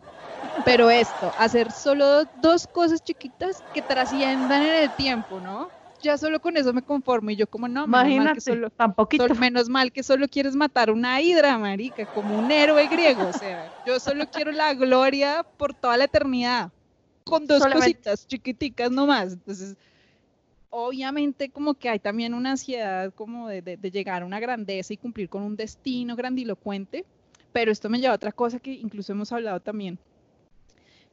[0.66, 5.70] Pero esto, hacer solo dos cosas chiquitas que trasciendan en el tiempo, ¿no?
[6.02, 9.92] Ya solo con eso me conformo y yo como no, Imagínate, solo, tampoco menos mal
[9.92, 14.26] que solo quieres matar una hidra, marica, como un héroe griego, o sea, yo solo
[14.30, 16.72] quiero la gloria por toda la eternidad
[17.26, 19.34] con dos cositas chiquiticas nomás.
[19.34, 19.76] Entonces,
[20.70, 25.28] obviamente como que hay también una ansiedad como de, llegar a una grandeza y cumplir
[25.28, 27.06] con un destino grandilocuente,
[27.52, 29.98] pero esto me lleva a otra cosa que incluso hemos hablado también.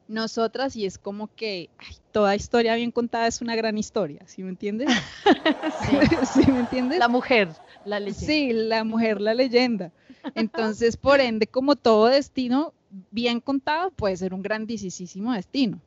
[0.09, 1.71] Nosotras, y es como que
[2.11, 4.91] toda historia bien contada es una gran historia, ¿sí me entiendes?
[6.35, 6.51] sí.
[6.51, 6.99] me entiendes?
[6.99, 7.49] La mujer,
[7.87, 8.27] la leyenda.
[8.27, 9.93] Sí, la mujer, la leyenda.
[10.35, 12.75] Entonces, por ende, como todo destino
[13.11, 15.81] bien contado puede ser un grandísimo destino.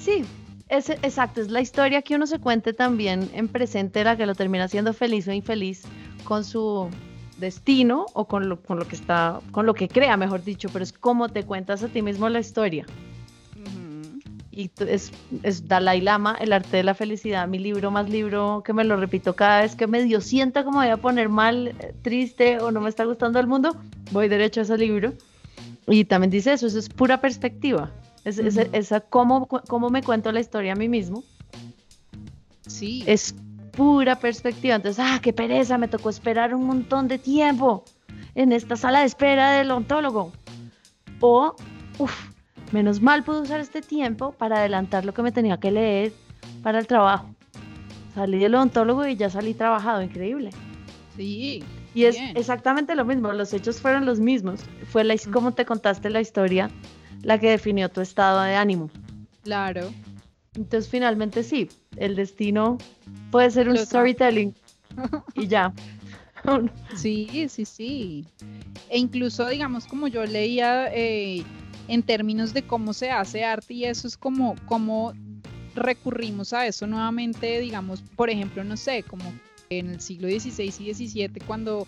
[0.00, 0.24] Sí,
[0.70, 4.34] es, exacto, es la historia que uno se cuente también en presente, la que lo
[4.34, 5.82] termina siendo feliz o infeliz
[6.24, 6.88] con su
[7.38, 10.82] destino o con lo, con lo que está, con lo que crea, mejor dicho, pero
[10.82, 12.86] es cómo te cuentas a ti mismo la historia.
[14.52, 18.72] Y es, es Dalai Lama, El arte de la felicidad, mi libro más libro que
[18.72, 22.72] me lo repito cada vez que medio sienta como voy a poner mal, triste o
[22.72, 23.76] no me está gustando el mundo,
[24.12, 25.12] voy derecho a ese libro.
[25.86, 27.90] Y también dice eso, eso es pura perspectiva.
[28.24, 28.68] Es, es- Ujú.
[28.72, 31.22] esa cómo, cómo me cuento la historia a mí mismo.
[32.66, 33.02] Sí.
[33.06, 33.34] Es
[33.72, 34.74] pura perspectiva.
[34.76, 37.84] Entonces, ah, qué pereza, me tocó esperar un montón de tiempo
[38.34, 40.32] en esta sala de espera del ontólogo.
[41.20, 41.54] O,
[41.98, 42.28] uff,
[42.72, 46.12] menos mal pude usar este tiempo para adelantar lo que me tenía que leer
[46.62, 47.34] para el trabajo.
[48.14, 50.50] Salí del odontólogo y ya salí trabajado, increíble.
[51.16, 51.62] Sí.
[51.94, 52.36] Y es Bien.
[52.36, 54.60] exactamente lo mismo, los hechos fueron los mismos.
[54.90, 56.70] Fue la, como te contaste la historia
[57.22, 58.90] la que definió tu estado de ánimo.
[59.42, 59.92] Claro.
[60.54, 62.78] Entonces, finalmente sí, el destino
[63.30, 64.54] puede ser un Lo storytelling
[65.34, 65.72] y ya.
[66.96, 68.24] Sí, sí, sí.
[68.88, 71.44] E incluso, digamos, como yo leía eh,
[71.86, 75.12] en términos de cómo se hace arte y eso es como, como
[75.74, 79.24] recurrimos a eso nuevamente, digamos, por ejemplo, no sé, como
[79.70, 81.86] en el siglo XVI y XVII, cuando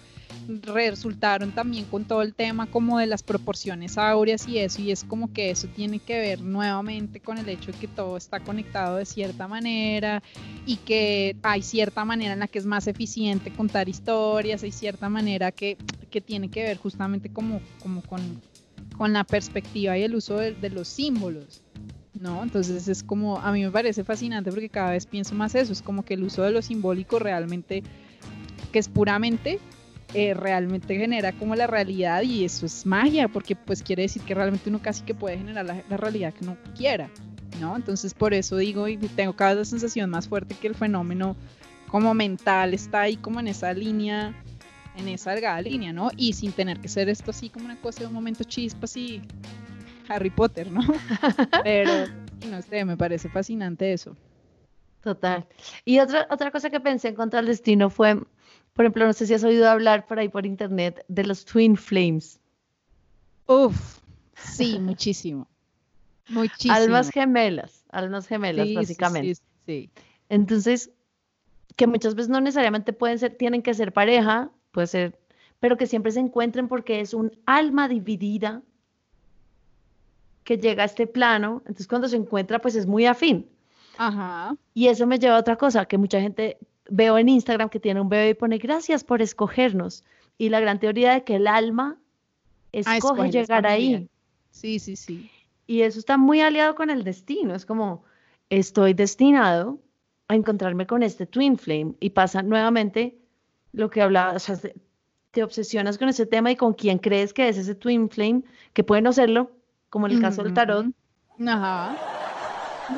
[0.62, 5.02] resultaron también con todo el tema como de las proporciones áureas y eso, y es
[5.02, 8.98] como que eso tiene que ver nuevamente con el hecho de que todo está conectado
[8.98, 10.22] de cierta manera
[10.64, 15.08] y que hay cierta manera en la que es más eficiente contar historias, hay cierta
[15.08, 15.76] manera que,
[16.08, 18.40] que tiene que ver justamente como, como con,
[18.96, 21.62] con la perspectiva y el uso de, de los símbolos.
[22.14, 22.42] ¿No?
[22.42, 25.82] Entonces es como, a mí me parece fascinante porque cada vez pienso más eso, es
[25.82, 27.82] como que el uso de lo simbólico realmente,
[28.70, 29.58] que es puramente,
[30.14, 34.34] eh, realmente genera como la realidad y eso es magia, porque pues quiere decir que
[34.34, 37.08] realmente uno casi que puede generar la, realidad que uno quiera,
[37.60, 37.76] ¿no?
[37.76, 41.34] Entonces por eso digo y tengo cada vez la sensación más fuerte que el fenómeno
[41.88, 44.34] como mental está ahí como en esa línea,
[44.96, 46.10] en esa delgada línea, ¿no?
[46.16, 49.22] Y sin tener que ser esto así como una cosa de un momento chispa así
[50.14, 50.80] Harry Potter, ¿no?
[51.64, 52.06] Pero,
[52.48, 54.16] no sé, me parece fascinante eso.
[55.02, 55.46] Total.
[55.84, 58.16] Y otra, otra cosa que pensé en contra del destino fue,
[58.72, 61.76] por ejemplo, no sé si has oído hablar por ahí por internet de los Twin
[61.76, 62.40] Flames.
[63.46, 63.98] Uf,
[64.36, 65.48] sí, muchísimo.
[66.28, 66.74] Muchísimo.
[66.74, 69.34] Almas gemelas, almas gemelas, Sí, sí, básicamente.
[69.34, 69.90] sí, sí.
[70.28, 70.90] Entonces,
[71.76, 75.18] que muchas veces no necesariamente pueden ser, tienen que ser pareja, puede ser,
[75.58, 78.62] pero que siempre se encuentren porque es un alma dividida
[80.44, 81.58] que llega a este plano.
[81.60, 83.48] Entonces, cuando se encuentra, pues es muy afín.
[83.98, 84.56] Ajá.
[84.74, 88.00] Y eso me lleva a otra cosa, que mucha gente veo en Instagram que tiene
[88.00, 90.04] un bebé y pone gracias por escogernos.
[90.38, 91.98] Y la gran teoría de que el alma
[92.84, 94.08] Ah, escoge llegar ahí.
[94.50, 95.30] Sí, sí, sí.
[95.66, 97.54] Y eso está muy aliado con el destino.
[97.54, 98.04] Es como,
[98.50, 99.78] estoy destinado
[100.28, 101.94] a encontrarme con este twin flame.
[102.00, 103.18] Y pasa nuevamente
[103.72, 104.74] lo que hablaba, o sea, te,
[105.30, 108.84] te obsesionas con ese tema y con quién crees que es ese twin flame, que
[108.84, 109.50] puede no serlo,
[109.92, 110.86] como en el caso del tarot.
[110.86, 111.48] Ujú.
[111.48, 111.94] Ajá.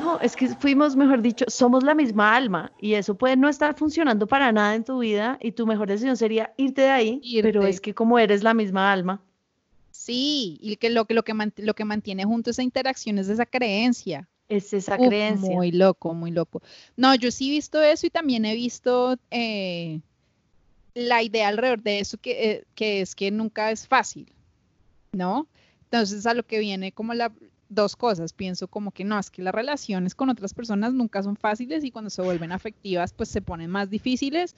[0.01, 3.75] No, es que fuimos, mejor dicho, somos la misma alma y eso puede no estar
[3.75, 7.65] funcionando para nada en tu vida y tu mejor decisión sería irte de ahí, pero
[7.65, 9.21] es que como eres la misma alma,
[9.91, 13.45] Sí, y que lo que, lo que, lo que mantiene junto esa interacción es esa
[13.45, 14.27] creencia.
[14.47, 15.55] es esa Uf, creencia.
[15.55, 16.61] Muy loco, muy loco.
[16.95, 20.01] No, yo sí he visto eso y también he visto eh,
[20.93, 24.31] la idea alrededor de eso que, eh, que es que nunca es fácil,
[25.13, 25.47] ¿no?
[25.85, 27.31] Entonces a lo que viene como la
[27.69, 31.35] dos cosas, pienso como que no, es que las relaciones con otras personas nunca son
[31.35, 34.55] fáciles y cuando se vuelven afectivas pues se ponen más difíciles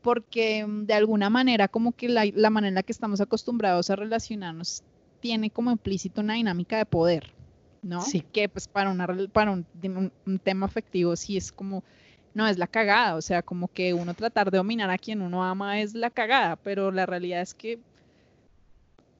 [0.00, 3.90] porque mm, de alguna manera como que la, la manera en la que estamos acostumbrados
[3.90, 4.82] a relacionarnos
[5.20, 7.32] tiene como implícito una dinámica de poder,
[7.82, 8.00] ¿no?
[8.02, 8.22] Sí.
[8.32, 11.82] Que pues para, una, para un, un- un tema afectivo sí es como,
[12.34, 15.44] no es la cagada, o sea, como que uno tratar de dominar a quien uno
[15.44, 17.80] ama es la cagada, pero la realidad es que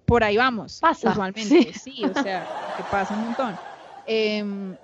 [0.09, 1.79] por ahí vamos, Pasa, usualmente, sí.
[1.79, 3.61] sí, o sea, que pasa un montón.
[4.07, 4.77] Em,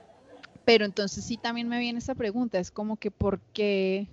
[0.65, 4.07] pero entonces sí también me viene esa pregunta, es como que ¿por qué,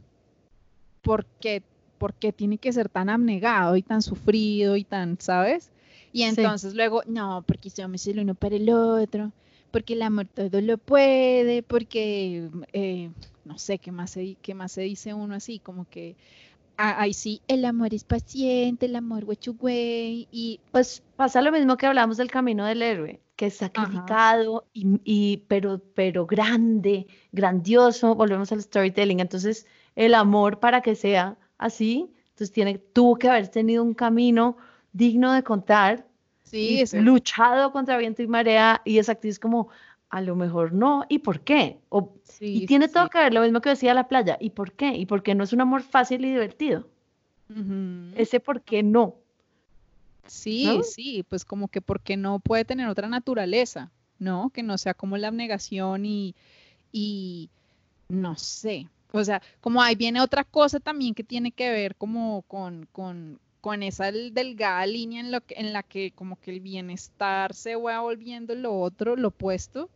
[1.02, 1.63] por qué,
[1.97, 5.71] por qué tiene que ser tan abnegado y tan sufrido y tan, ¿sabes?
[6.13, 6.41] Y Sí.
[6.41, 9.34] entonces luego, no, porque somos el uno para el otro,
[9.71, 13.12] porque el amor todo lo puede, porque, eh,
[13.45, 15.60] no sé, ¿qué más, se, qué más se dice uno así?
[15.60, 16.15] Como que,
[16.77, 21.77] ah, ay, sí, el amor es paciente, el amor güey, y Pues pasa lo mismo
[21.77, 28.15] que hablamos del camino del héroe, que es sacrificado y, y- pero, pero grande, grandioso,
[28.15, 29.19] volvemos al storytelling.
[29.19, 34.57] Entonces, el amor para que sea así, entonces tiene, tuvo que haber tenido un camino
[34.93, 36.07] digno de contar
[36.43, 39.69] sí, luchado contra viento y marea y esa actriz como,
[40.12, 41.80] a lo mejor no, ¿y por qué?
[41.89, 43.10] O, sí, y tiene sí, todo sí.
[43.10, 44.95] que ver, lo mismo que decía la playa, ¿y por qué?
[44.95, 46.88] ¿Y por qué no es un amor fácil y divertido?
[48.15, 49.15] Ese por qué no.
[50.28, 50.82] Sí, ¿no?
[50.84, 54.50] sí, pues como que porque no puede tener otra naturaleza, ¿no?
[54.52, 56.36] Que no sea como la abnegación y,
[56.91, 57.50] y
[58.10, 58.88] no sé.
[59.13, 63.39] O sea, como ahí viene otra cosa también que tiene que ver como con, con,
[63.62, 67.54] con esa del- delgada línea en, lo que, en la que como que el bienestar
[67.54, 69.89] se va volviendo lo otro, lo opuesto,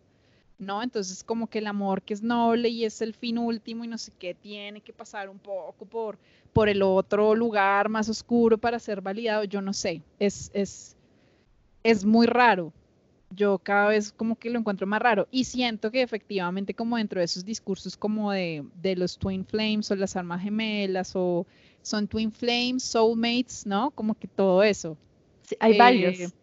[0.57, 0.81] ¿no?
[0.83, 3.97] Entonces como que el amor que es noble y es el fin último y no
[3.97, 6.17] sé qué, tiene que pasar un poco por,
[6.53, 10.95] por el otro lugar más oscuro para ser validado, yo no sé, es, es,
[11.83, 12.71] es muy raro.
[13.31, 17.19] Yo cada vez como que lo encuentro más raro y siento que efectivamente como dentro
[17.19, 21.45] de esos discursos como de, de los Twin Flames o las almas gemelas o
[21.81, 23.91] son Twin Flames, Soulmates, ¿no?
[23.91, 24.95] Como que todo eso.
[25.43, 26.33] Sí, hay Eh, varios.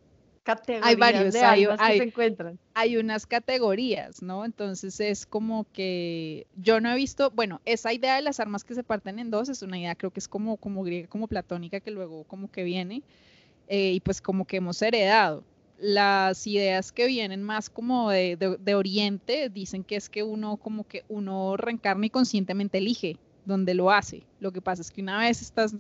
[0.43, 2.59] Categorías hay varios, de hay- hay- que se encuentran.
[2.75, 4.45] hay unas categorías, ¿no?
[4.45, 8.75] Entonces es como que yo no he visto, bueno, esa idea de las armas que
[8.75, 11.81] se parten en dos es una idea creo que es como, como griega, como platónica,
[11.81, 13.03] que luego como que viene
[13.69, 15.45] eh, y pues como que hemos heredado.
[15.79, 20.57] Las ideas que vienen más como de, de- de Oriente dicen que es que uno
[20.57, 24.23] como que uno reencarna y conscientemente elige donde lo hace.
[24.41, 25.75] Lo que pasa es que una vez estás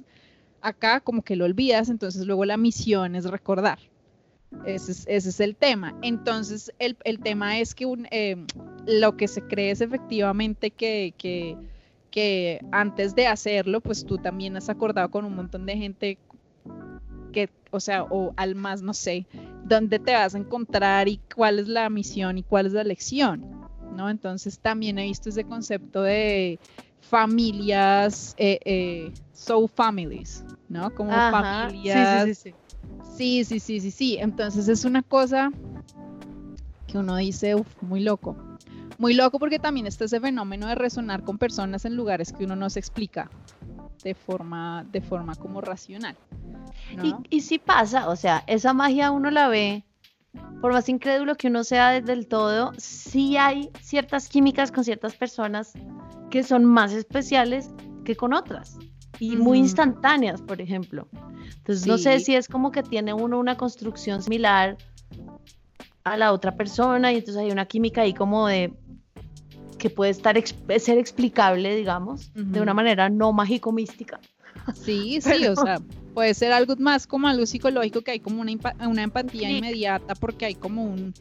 [0.60, 3.78] acá como que lo olvidas, entonces luego la misión es recordar.
[4.64, 5.94] Ese es, ese es el tema.
[6.02, 8.36] Entonces, el, el tema es que un, eh,
[8.86, 11.56] lo que se cree es efectivamente que, que,
[12.10, 16.18] que antes de hacerlo, pues tú también has acordado con un montón de gente
[17.32, 19.26] que, o sea, o al más, no sé,
[19.64, 23.68] dónde te vas a encontrar y cuál es la misión y cuál es la lección,
[23.96, 24.10] ¿no?
[24.10, 26.60] Entonces, también he visto ese concepto de
[27.00, 30.94] familias, eh, eh, soul families, ¿no?
[30.94, 32.56] Como Ajá, familias Sí, sí, sí,
[33.16, 33.44] sí.
[33.44, 34.16] Sí, sí, sí, sí.
[34.20, 35.50] Entonces es una cosa
[36.86, 38.36] que uno dice, "Uf, muy loco.
[38.98, 42.56] Muy loco porque también está ese fenómeno de resonar con personas en lugares que uno
[42.56, 43.30] no se explica
[44.02, 46.16] de forma, de forma como racional.
[47.02, 49.84] Y, y sí pasa, o sea, esa magia uno la ve,
[50.60, 55.14] por más incrédulo que uno sea desde el todo, sí hay ciertas químicas con ciertas
[55.14, 55.72] personas
[56.30, 57.70] que son más especiales
[58.04, 58.78] que con otras
[59.22, 61.06] y muy instantáneas, por ejemplo.
[61.58, 64.76] Entonces, no sé si es como que tiene uno una construcción similar
[66.02, 68.72] a la otra persona y entonces hay una química ahí como de
[69.78, 70.36] que puede estar
[70.78, 74.20] ser explicable, digamos, de una manera no mágico-mística.
[74.74, 75.78] Sí, sí, o sea,
[76.14, 78.52] puede ser algo más como algo psicológico que hay como una,
[78.86, 79.58] una empatía Sí.
[79.58, 81.14] inmediata porque hay como un,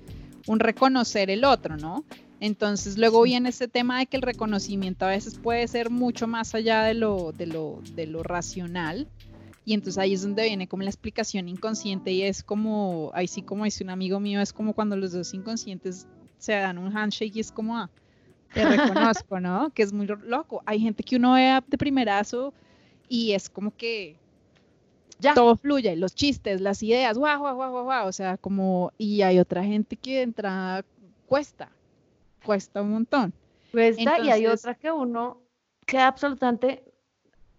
[0.47, 2.03] un reconocer el otro, ¿no?
[2.41, 6.55] Entonces luego viene ese tema de que el reconocimiento a veces puede ser mucho más
[6.55, 9.07] allá de lo, de lo, de lo racional.
[9.63, 13.43] Y entonces ahí es donde viene como la explicación inconsciente y es como, ahí sí
[13.43, 16.07] como dice un amigo mío, es como cuando los dos inconscientes
[16.39, 17.91] se dan un handshake y es como, ah,
[18.55, 19.69] te reconozco, ¿no?
[19.75, 20.63] Que es muy loco.
[20.65, 22.55] Hay gente que uno ve de primerazo
[23.07, 24.17] y es como que
[25.19, 25.35] Ya.
[25.35, 29.21] todo fluye, los chistes, las ideas, guau, guau, guau, guau, guau, o sea, como, y
[29.21, 30.83] hay otra gente que de entrada
[31.27, 31.71] cuesta,
[32.43, 33.33] cuesta un montón.
[33.71, 35.41] Cuesta y hay Entonces- otra que uno
[35.85, 36.83] queda absolutamente,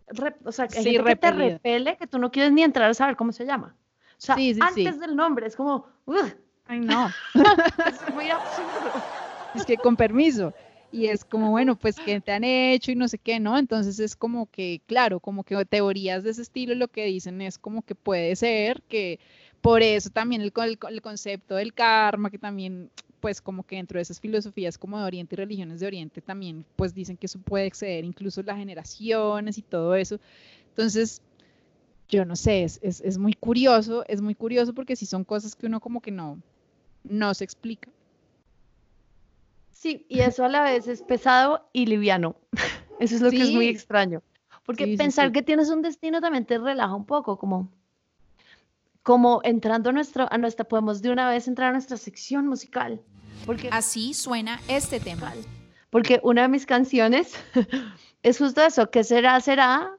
[0.09, 2.63] re- o sea, que hay Sí, gente que te repele que tú no quieres ni
[2.63, 3.77] entrar a saber cómo se llama.
[4.11, 6.33] O sea, Sí, sí, antes del nombre es como, "Ugh,
[6.67, 7.11] Ay, no,
[7.87, 9.03] es muy absurdo.
[9.55, 10.55] es que con permiso.
[10.95, 12.93] Y es como, bueno, pues, ¿qué te han hecho?
[12.93, 13.57] Y no sé qué, ¿no?
[13.59, 17.59] Entonces es como que, claro, como que teorías de ese estilo lo que dicen es
[17.59, 19.19] como que puede ser que
[19.63, 22.91] por eso también el, el el concepto del karma, que también,
[23.23, 26.65] pues, como que dentro de esas filosofías como de Oriente y religiones de Oriente, también,
[26.77, 30.19] pues, dicen que eso puede exceder incluso las generaciones y todo eso.
[30.71, 31.23] Entonces,
[32.09, 35.55] yo no sé, es, es, es muy curioso, es muy curioso porque si son cosas
[35.55, 36.39] que uno como que no,
[37.05, 37.89] no se explica.
[39.71, 42.37] Sí, y eso a la vez es pesado y liviano.
[43.01, 43.71] Eso es lo que es muy Sí.
[43.71, 44.23] extraño.
[44.65, 45.33] Porque Sí, sí, pensar sí.
[45.33, 47.69] que tienes un destino también te relaja un poco, como,
[49.03, 53.01] como entrando a nuestro, a nuestra, podemos de una vez entrar a nuestra sección musical.
[53.47, 55.33] Porque Así suena este tema.
[55.91, 57.35] Porque una de mis canciones
[58.23, 59.97] es justo eso, que será, será,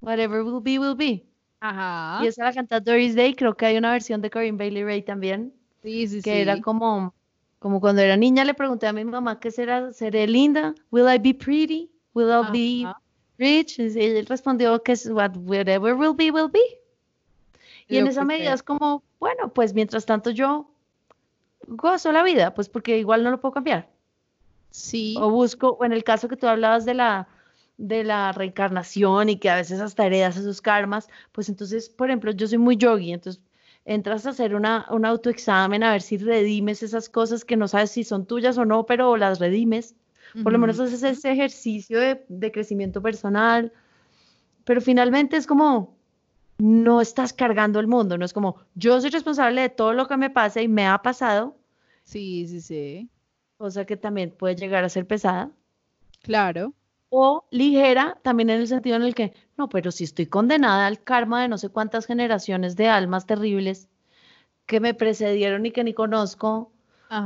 [0.00, 1.24] whatever will be, will be.
[1.60, 2.22] Ajá.
[2.24, 5.02] Y esa la canta Doris Day, creo que hay una versión de Corinne Bailey Ray
[5.02, 5.52] también,
[5.82, 6.40] Sí, sí, que sí.
[6.40, 7.14] era como,
[7.58, 11.18] como cuando era niña le pregunté a mi mamá qué será, seré linda, will I
[11.18, 12.50] be pretty, will I
[12.82, 13.00] be Ajá.
[13.38, 16.60] rich, y ella respondió que es what, whatever will be, will be.
[17.88, 18.54] Y en esa medida sea.
[18.54, 20.68] es como, bueno, pues mientras tanto yo
[21.66, 23.90] gozo la vida, pues porque igual no lo puedo cambiar
[24.70, 27.28] Sí, o busco, o en el caso que tú hablabas de la,
[27.78, 32.32] de la reencarnación y que a veces hasta heredas esos karmas, pues entonces, por ejemplo,
[32.32, 33.42] yo soy muy yogi, entonces
[33.86, 37.90] entras a hacer una, un autoexamen a ver si redimes esas cosas que no sabes
[37.92, 39.94] si son tuyas o no, pero las redimes.
[40.42, 43.72] Por lo menos haces ese ejercicio de, de crecimiento personal.
[44.64, 45.95] pero finalmente es como,
[46.58, 50.16] no estás cargando el mundo, no es como, yo soy responsable de todo lo que
[50.16, 51.56] me pasa y me ha pasado,
[52.04, 53.08] Sí, sí, sí.
[53.58, 55.50] cosa que también puede llegar a ser pesada,
[56.22, 56.72] Claro.
[57.08, 61.02] o ligera también en el sentido en el que, no, pero si estoy condenada al
[61.02, 63.88] karma de no sé cuántas generaciones de almas terribles
[64.66, 66.72] que me precedieron y que ni conozco,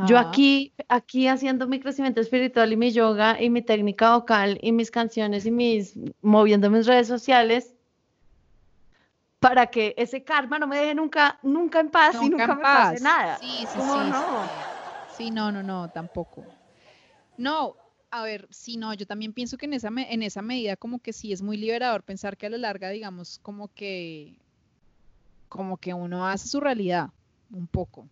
[0.07, 4.73] Yo aquí, aquí haciendo mi crecimiento espiritual y mi yoga y mi técnica vocal y
[4.73, 7.75] mis canciones y mis moviendo mis redes sociales
[9.41, 12.57] para que ese karma no me deje nunca, nunca en paz y Nunca nunca en
[12.57, 13.01] me pase paz.
[13.01, 13.41] nada.
[13.41, 14.25] Sí, sí, ¿Cómo sí, no?
[14.29, 14.69] sí.
[15.07, 16.47] Sí, no, no, no, tampoco.
[17.37, 17.79] No,
[18.11, 21.01] a ver, sí, no, yo también pienso que en esa, me- en esa medida como
[21.01, 24.39] que sí es muy liberador pensar que a la larga, digamos, como que,
[25.49, 27.11] como que uno hace su realidad
[27.51, 28.09] un poco.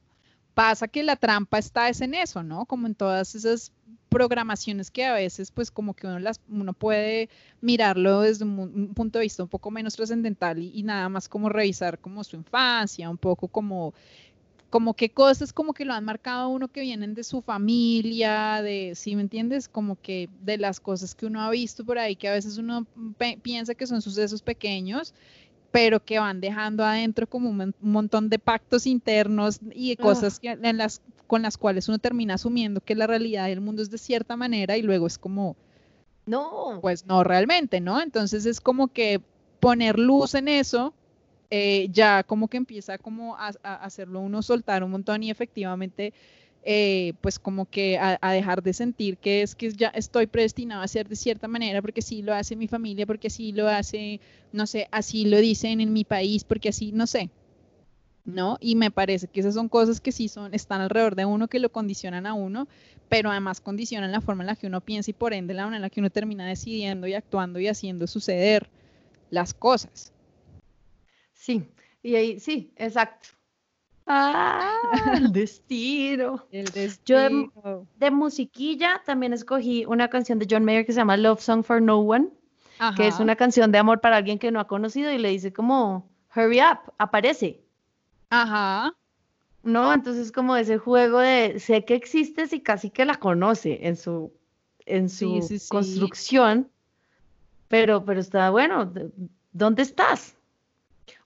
[0.59, 2.67] Pasa que la trampa está es en eso, ¿no?
[2.67, 3.71] Como en todas esas
[4.09, 7.29] programaciones que a veces, pues como que uno las, uno puede
[7.61, 12.01] mirarlo desde un, punto de vista un poco menos trascendental y, nada más como revisar
[12.01, 13.95] como su infancia, un poco como
[14.69, 18.95] como que cosas como que lo han marcado uno que vienen de su familia, de,
[18.97, 19.69] ¿sí me entiendes?
[19.69, 22.85] Como que de las cosas que uno ha visto por ahí, que a veces uno
[23.43, 25.15] piensa que son sucesos pequeños,
[25.71, 29.97] pero que van dejando adentro como un, mon- un montón de pactos internos y de
[29.99, 33.83] cosas que, en las, con las cuales uno termina asumiendo que la realidad del mundo
[33.83, 35.57] es de cierta manera y luego es como,
[36.27, 38.01] No, pues no realmente, ¿no?
[38.01, 39.21] Entonces es como que
[39.61, 40.95] poner luz en eso,
[41.51, 46.13] eh, ya como que empieza como a, a hacerlo uno soltar un montón y efectivamente,
[46.71, 50.89] eh, pues como que a, dejar de sentir que es que ya estoy predestinado a
[50.89, 54.21] ser de cierta manera, porque así lo hace mi familia, porque así lo hace,
[54.53, 57.31] no sé, así lo dicen en mi país, porque así, no sé.
[58.27, 58.59] ¿No?
[58.61, 61.59] Y me parece que esas son cosas que sí son, están alrededor de uno, que
[61.59, 62.69] lo condicionan a uno,
[63.09, 65.77] pero además condicionan la forma en la que uno piensa y por ende la manera
[65.79, 68.69] en la que uno termina decidiendo y actuando y haciendo suceder
[69.31, 70.13] las cosas.
[71.33, 71.65] sí,
[72.03, 73.38] y ahí, sí, exacto.
[74.09, 74.73] Ah,
[75.15, 76.47] el destino.
[76.51, 76.71] El
[77.05, 77.51] Yo de-
[77.99, 81.81] De musiquilla también escogí una canción de John Mayer que se llama Love Song for
[81.83, 82.29] No One.
[82.97, 85.53] que es una canción de amor para alguien que no ha conocido y le dice
[85.53, 87.61] como, hurry up, aparece,
[88.31, 88.95] Ajá.
[89.65, 89.93] ¿no?
[89.93, 94.33] Entonces como ese juego de, sé que existes y casi que la conoce en su,
[94.87, 95.69] en su sí, sí.
[95.69, 96.71] construcción,
[97.67, 98.91] pero, pero está bueno,
[99.53, 100.37] ¿dónde estás?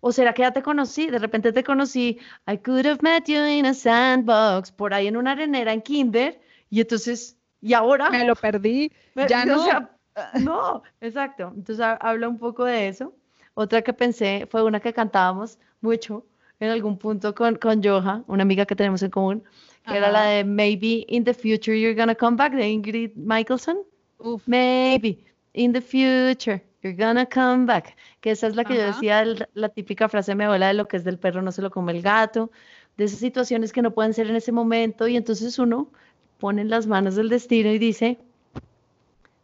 [0.01, 1.09] ¿O será que ya te conocí?
[1.09, 5.17] De repente te conocí, I could have met you in a sandbox, por ahí en
[5.17, 8.11] una arenera en kinder, y entonces, ¿y ahora?
[8.11, 8.91] Me lo perdí.
[9.15, 9.65] Me- Ya o no.
[9.65, 9.91] sea,
[10.41, 11.53] no, exacto.
[11.55, 13.15] Entonces ha- habla un poco de eso.
[13.55, 16.25] Otra que pensé fue una que cantábamos mucho
[16.61, 19.43] en algún punto con, con Joja, una amiga que tenemos en común,
[19.87, 20.29] que era la Ajá.
[20.31, 23.79] de Maybe in the future you're gonna come back de Ingrid Michaelson.
[24.19, 24.43] Uf.
[24.47, 25.25] Maybe
[25.55, 27.97] in the future you're gonna come back.
[28.21, 30.75] Que esa es la que yo decía, el- la típica frase de mi abuela de
[30.75, 32.51] lo que es del perro no se lo come el gato,
[32.97, 35.91] de esas situaciones que no pueden ser en ese momento y entonces uno
[36.39, 38.19] pone en las manos del destino y dice,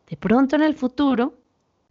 [0.08, 1.34] de pronto en el futuro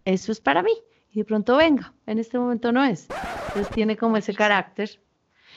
[0.05, 0.73] eso es para mí
[1.11, 3.07] y de pronto venga, en este momento no es.
[3.47, 4.99] Entonces tiene como ese carácter.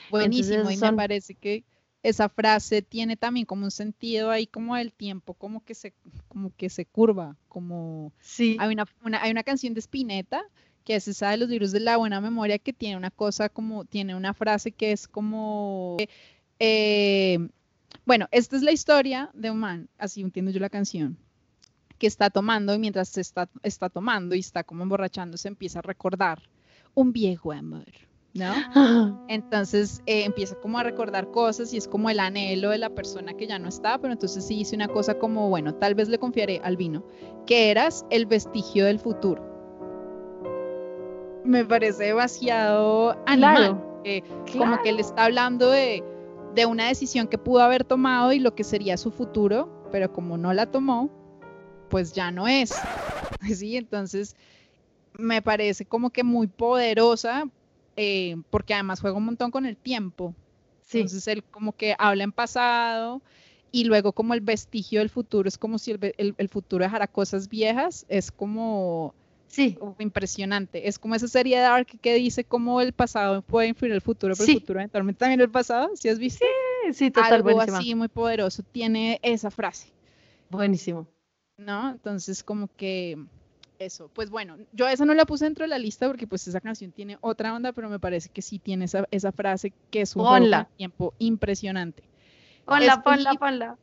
[0.09, 0.55] Buenísimo.
[0.55, 1.63] Entonces y me son- parece que
[2.03, 5.93] esa frase tiene también como un sentido ahí como el tiempo, como que se,
[6.27, 8.57] como que se curva, como Sí.
[8.59, 10.43] Hay una, una- hay una canción de Spinetta
[10.83, 13.85] que es esa de los libros de la buena memoria que tiene una cosa como,
[13.85, 15.97] tiene una frase que es como,
[16.59, 17.37] eh,
[18.05, 21.17] bueno, esta es la historia de un man, así entiendo yo la canción,
[21.99, 25.79] que está tomando y mientras se está, está tomando y está como emborrachando se empieza
[25.79, 26.41] a recordar
[26.95, 27.85] un viejo amor,
[28.33, 29.25] ¿no?
[29.27, 33.33] Entonces eh, empieza como a recordar cosas y es como el anhelo de la persona
[33.33, 36.17] que ya no está, pero entonces sí hice una cosa como, bueno, tal vez le
[36.17, 37.03] confiaré al vino,
[37.45, 39.49] que eras el vestigio del futuro.
[41.43, 46.03] Me parece demasiado animal, Claro, como que le está hablando de,
[46.55, 50.37] de una decisión que pudo haber tomado y lo que sería su futuro, pero como
[50.37, 51.09] no la tomó,
[51.89, 52.73] pues ya no es.
[53.41, 54.35] Sí, entonces
[55.13, 57.49] me parece como que muy poderosa
[57.95, 60.35] eh, porque además juega un montón con el tiempo.
[60.81, 63.21] sí, Entonces él como que habla en pasado
[63.71, 67.07] y luego como el vestigio del futuro es como si el, el- el futuro dejara
[67.07, 69.13] cosas viejas, es como
[69.47, 70.87] sí, uf, impresionante.
[70.87, 74.33] Es como esa serie de Dark que dice cómo el pasado puede influir el futuro,
[74.35, 74.53] pero Sí.
[74.53, 76.45] el futuro eventualmente también el pasado, ¿sí has visto?
[76.93, 77.77] sí, total, Algo buenísima.
[77.77, 79.87] así muy poderoso tiene esa frase.
[80.49, 81.07] Buenísimo.
[81.57, 81.91] ¿no?
[81.91, 83.17] Entonces, como que
[83.83, 86.61] eso, pues bueno, yo esa no la puse dentro de la lista porque pues esa
[86.61, 90.15] canción tiene otra onda, pero me parece que sí tiene esa, esa frase que es
[90.15, 90.23] un
[90.77, 92.03] tiempo impresionante.
[92.65, 93.77] Ponla, Escogí- ponla, ponla.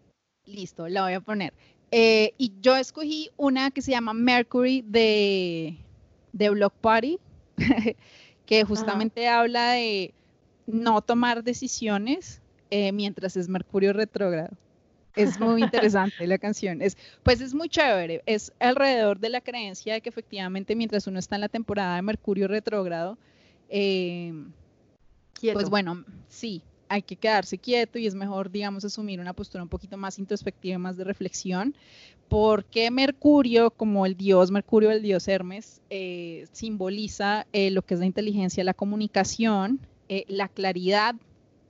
[0.47, 1.53] Listo, la voy a poner.
[1.91, 5.77] Eh, y yo escogí una que se llama Mercury de,
[6.33, 7.19] de Block Party,
[8.47, 10.15] que justamente habla de
[10.67, 12.41] no tomar decisiones
[12.71, 14.51] eh, mientras es Mercurio retrógrado.
[15.17, 16.83] Es muy interesante la canción.
[16.83, 18.23] Es, pues es muy chévere.
[18.27, 22.03] Es alrededor de la creencia de que efectivamente mientras uno está en la temporada de
[22.03, 23.19] Mercurio retrógrado,
[23.69, 24.33] eh,
[25.53, 29.69] pues bueno, sí, hay que quedarse quieto y es mejor, digamos, asumir una postura un
[29.69, 31.75] poquito más introspectiva, más de reflexión,
[32.29, 38.01] porque Mercurio, como el dios Mercurio, el dios Hermes, eh, simboliza eh, lo que es
[38.01, 41.15] la inteligencia, la comunicación, eh, la claridad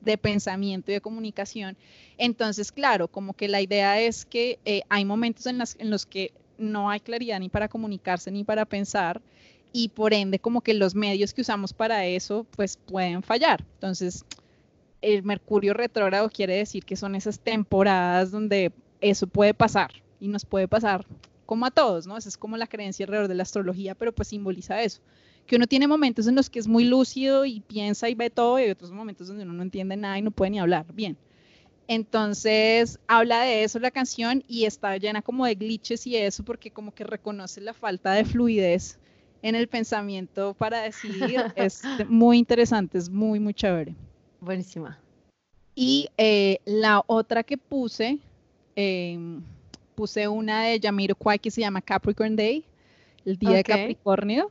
[0.00, 1.76] de pensamiento y de comunicación.
[2.16, 6.90] Entonces, claro, como que la idea es que hay momentos en, en los que no
[6.90, 9.20] hay claridad ni para comunicarse ni para pensar
[9.72, 13.64] y por ende como que los medios que usamos para eso pues pueden fallar.
[13.74, 14.24] Entonces,
[15.00, 19.90] el Mercurio retrógrado quiere decir que son esas temporadas donde eso puede pasar
[20.20, 21.06] y nos puede pasar
[21.46, 22.16] como a todos, ¿no?
[22.16, 25.00] Esa es como la creencia alrededor de la astrología, pero pues simboliza eso,
[25.48, 28.60] que uno tiene momentos en los que es muy lúcido y piensa y ve todo
[28.60, 31.16] y otros momentos donde uno no entiende nada y no puede ni hablar bien.
[31.88, 36.70] Entonces habla de eso la canción y está llena como de glitches y eso porque
[36.70, 38.98] como que reconoce la falta de fluidez
[39.40, 41.40] en el pensamiento para decidir.
[41.56, 43.94] es muy interesante, es muy, muy chévere.
[44.40, 44.98] Buenísima.
[45.74, 48.18] Y eh, la otra que puse,
[48.76, 49.42] em,
[49.94, 52.66] puse una de Kwai que se llama Capricorn Day,
[53.24, 54.50] el día de Capricornio.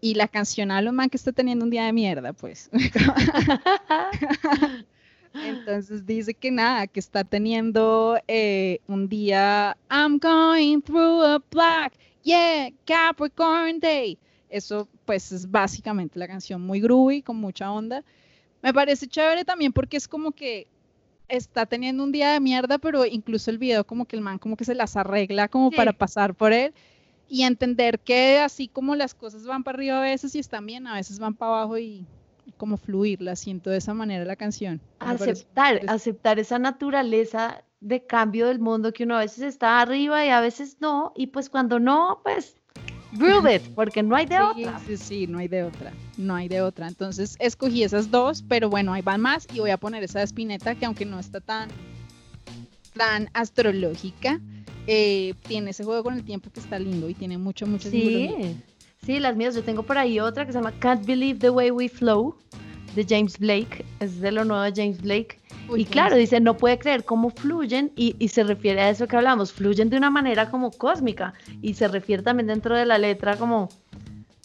[0.00, 2.70] Y la canción a lo man que está teniendo un día de mierda, pues.
[5.44, 11.94] Entonces dice que nada, que está teniendo eh, un día, I'm going through a black,
[12.22, 14.18] yeah, Capricorn Day.
[14.48, 18.02] Eso pues es básicamente la canción muy groovy, con mucha onda.
[18.62, 20.66] Me parece chévere también porque es como que
[21.28, 24.56] está teniendo un día de mierda, pero incluso el video como que el man como
[24.56, 26.72] que se las arregla como para pasar por él
[27.28, 30.86] y entender que así como las cosas van para arriba a veces y están bien,
[30.86, 32.04] a veces van para abajo y,
[32.56, 34.80] como fluir, la siento de esa manera la canción.
[34.98, 40.30] Aceptar, aceptar esa naturaleza de cambio del mundo que uno a veces está arriba y
[40.30, 42.56] a veces no, y pues cuando no, pues
[43.12, 44.78] Groove it, porque no hay de otra.
[44.86, 45.92] Sí, sí, no hay de otra.
[46.16, 46.88] No hay de otra.
[46.88, 50.26] Entonces escogí esas dos, pero bueno, ahí van más y voy a poner esa de
[50.26, 51.68] Spinetta que aunque no está tan,
[52.94, 54.40] tan astrológica,
[54.86, 58.30] eh, tiene ese juego con el tiempo que está lindo y tiene mucho, mucho Sí,
[59.04, 59.54] sí, las mías.
[59.54, 62.36] Yo tengo por ahí otra que se llama Can't Believe the Way We Flow
[62.94, 63.84] de James Blake.
[64.00, 65.38] Es de lo nuevo de James Blake
[65.74, 69.52] y claro, dice, no puede creer cómo fluyen y, se refiere a eso que hablamos,
[69.52, 73.68] fluyen de una manera como cósmica y se refiere también dentro de la letra como,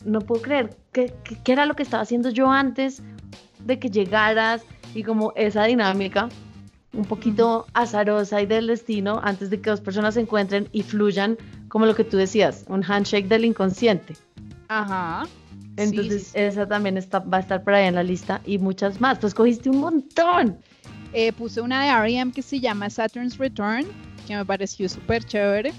[0.06, 1.14] no puedo creer, ¿qué,
[1.46, 3.04] era lo que estaba haciendo yo antes
[3.66, 4.64] de que llegaras?
[4.94, 6.30] Y como esa dinámica
[6.94, 11.38] un poquito azarosa y del destino antes de que dos personas se encuentren y fluyan
[11.68, 14.16] como lo que tú decías, un handshake del inconsciente.
[14.68, 15.28] Ajá.
[15.78, 19.20] Entonces esa también está, va a estar por ahí en la lista y muchas más.
[19.20, 20.58] Pues cogiste un montón.
[21.14, 22.32] Eh, puse una de R.E.M.
[22.34, 23.86] que se llama Saturn's Return,
[24.28, 25.74] que me pareció súper chévere.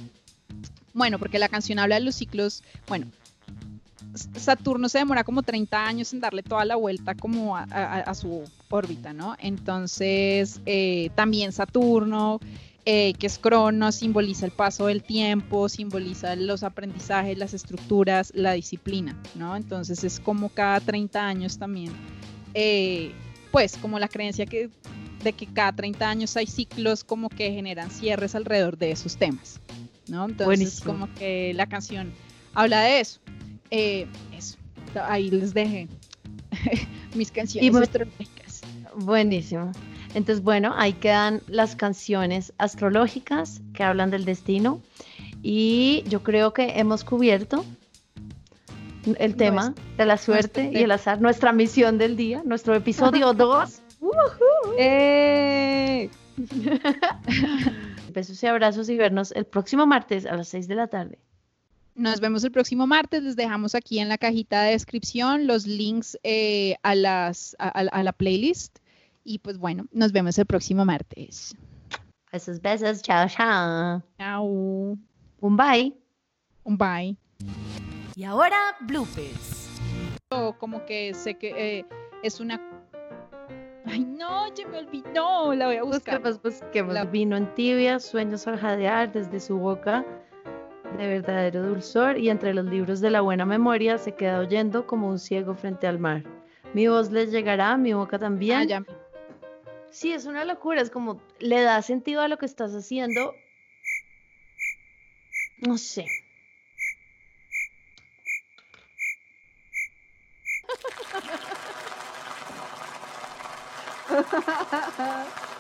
[0.95, 3.07] Bueno, porque la canción habla de los ciclos, bueno,
[4.15, 9.13] Saturno se demora como 30 años en darle toda la vuelta como a, su órbita,
[9.13, 9.37] ¿no?
[9.39, 12.41] Entonces, eh, también Saturno,
[12.85, 18.53] eh, que es crono, simboliza el paso del tiempo, simboliza los aprendizajes, las estructuras, la
[18.53, 19.57] disciplina, ¿no?
[19.57, 21.93] Entonces es como cada 30 años también,
[23.51, 24.71] pues como la creencia que
[25.23, 29.61] de que cada 30 años hay ciclos como que generan cierres alrededor de esos temas,
[30.09, 30.25] ¿no?
[30.27, 32.13] Entonces, como que la canción
[32.55, 33.21] habla de eso.
[33.75, 34.07] Eh,
[34.37, 34.59] eso,
[35.03, 35.89] ahí les dejé
[37.15, 38.61] mis canciones astrológicas.
[38.97, 39.73] Buenísimo.
[40.15, 44.83] Entonces, bueno, ahí quedan las canciones astrológicas que hablan del destino
[45.43, 47.65] y yo creo que hemos cubierto
[49.17, 53.83] el tema de la suerte y el azar, nuestra misión del día, nuestro episodio 2
[54.77, 56.11] ¡Eh!
[58.13, 61.19] Besos y abrazos y vernos el próximo martes a las 6 de la tarde.
[61.95, 63.23] Nos vemos el próximo martes.
[63.23, 68.13] Les dejamos aquí en la cajita de descripción los links eh, a, las, a, la
[68.13, 68.79] playlist.
[69.25, 71.55] Y pues bueno, nos vemos el próximo martes.
[72.33, 73.03] Besos, besos.
[73.03, 74.03] Chao, chao.
[74.19, 74.45] Chao.
[74.45, 75.95] Un bye.
[76.65, 77.17] Un bye.
[78.17, 79.69] Y ahora, bloopers.
[80.59, 81.87] Como que sé que eh,
[82.23, 82.61] es una
[83.85, 86.23] Ay, no, ya me olvidó, la voy a buscar.
[86.23, 87.05] Busquemos, La...
[87.05, 90.07] Vino en tibia, sueños al jadear desde su boca
[90.97, 95.09] de verdadero dulzor y entre los libros de la buena memoria se queda oyendo como
[95.09, 96.25] un ciego frente al mar.
[96.75, 98.73] Mi voz les llegará, mi boca también.
[98.73, 98.85] Ah.
[99.91, 103.35] Sí, es una locura, es como le da sentido a lo que estás haciendo.
[105.59, 106.07] No sé.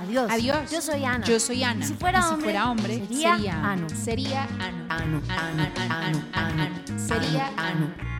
[0.00, 0.30] Adiós.
[0.30, 0.70] Adiós.
[0.72, 1.26] Yo soy Ana.
[1.26, 1.86] Yo soy Ana.
[1.86, 3.88] Si fuera si hombre, fuera hombre, sería Ano.
[3.88, 4.86] Sería ano.
[4.88, 6.98] Ano, ano, ano, ano, ano.
[6.98, 8.15] Sería ano, ano.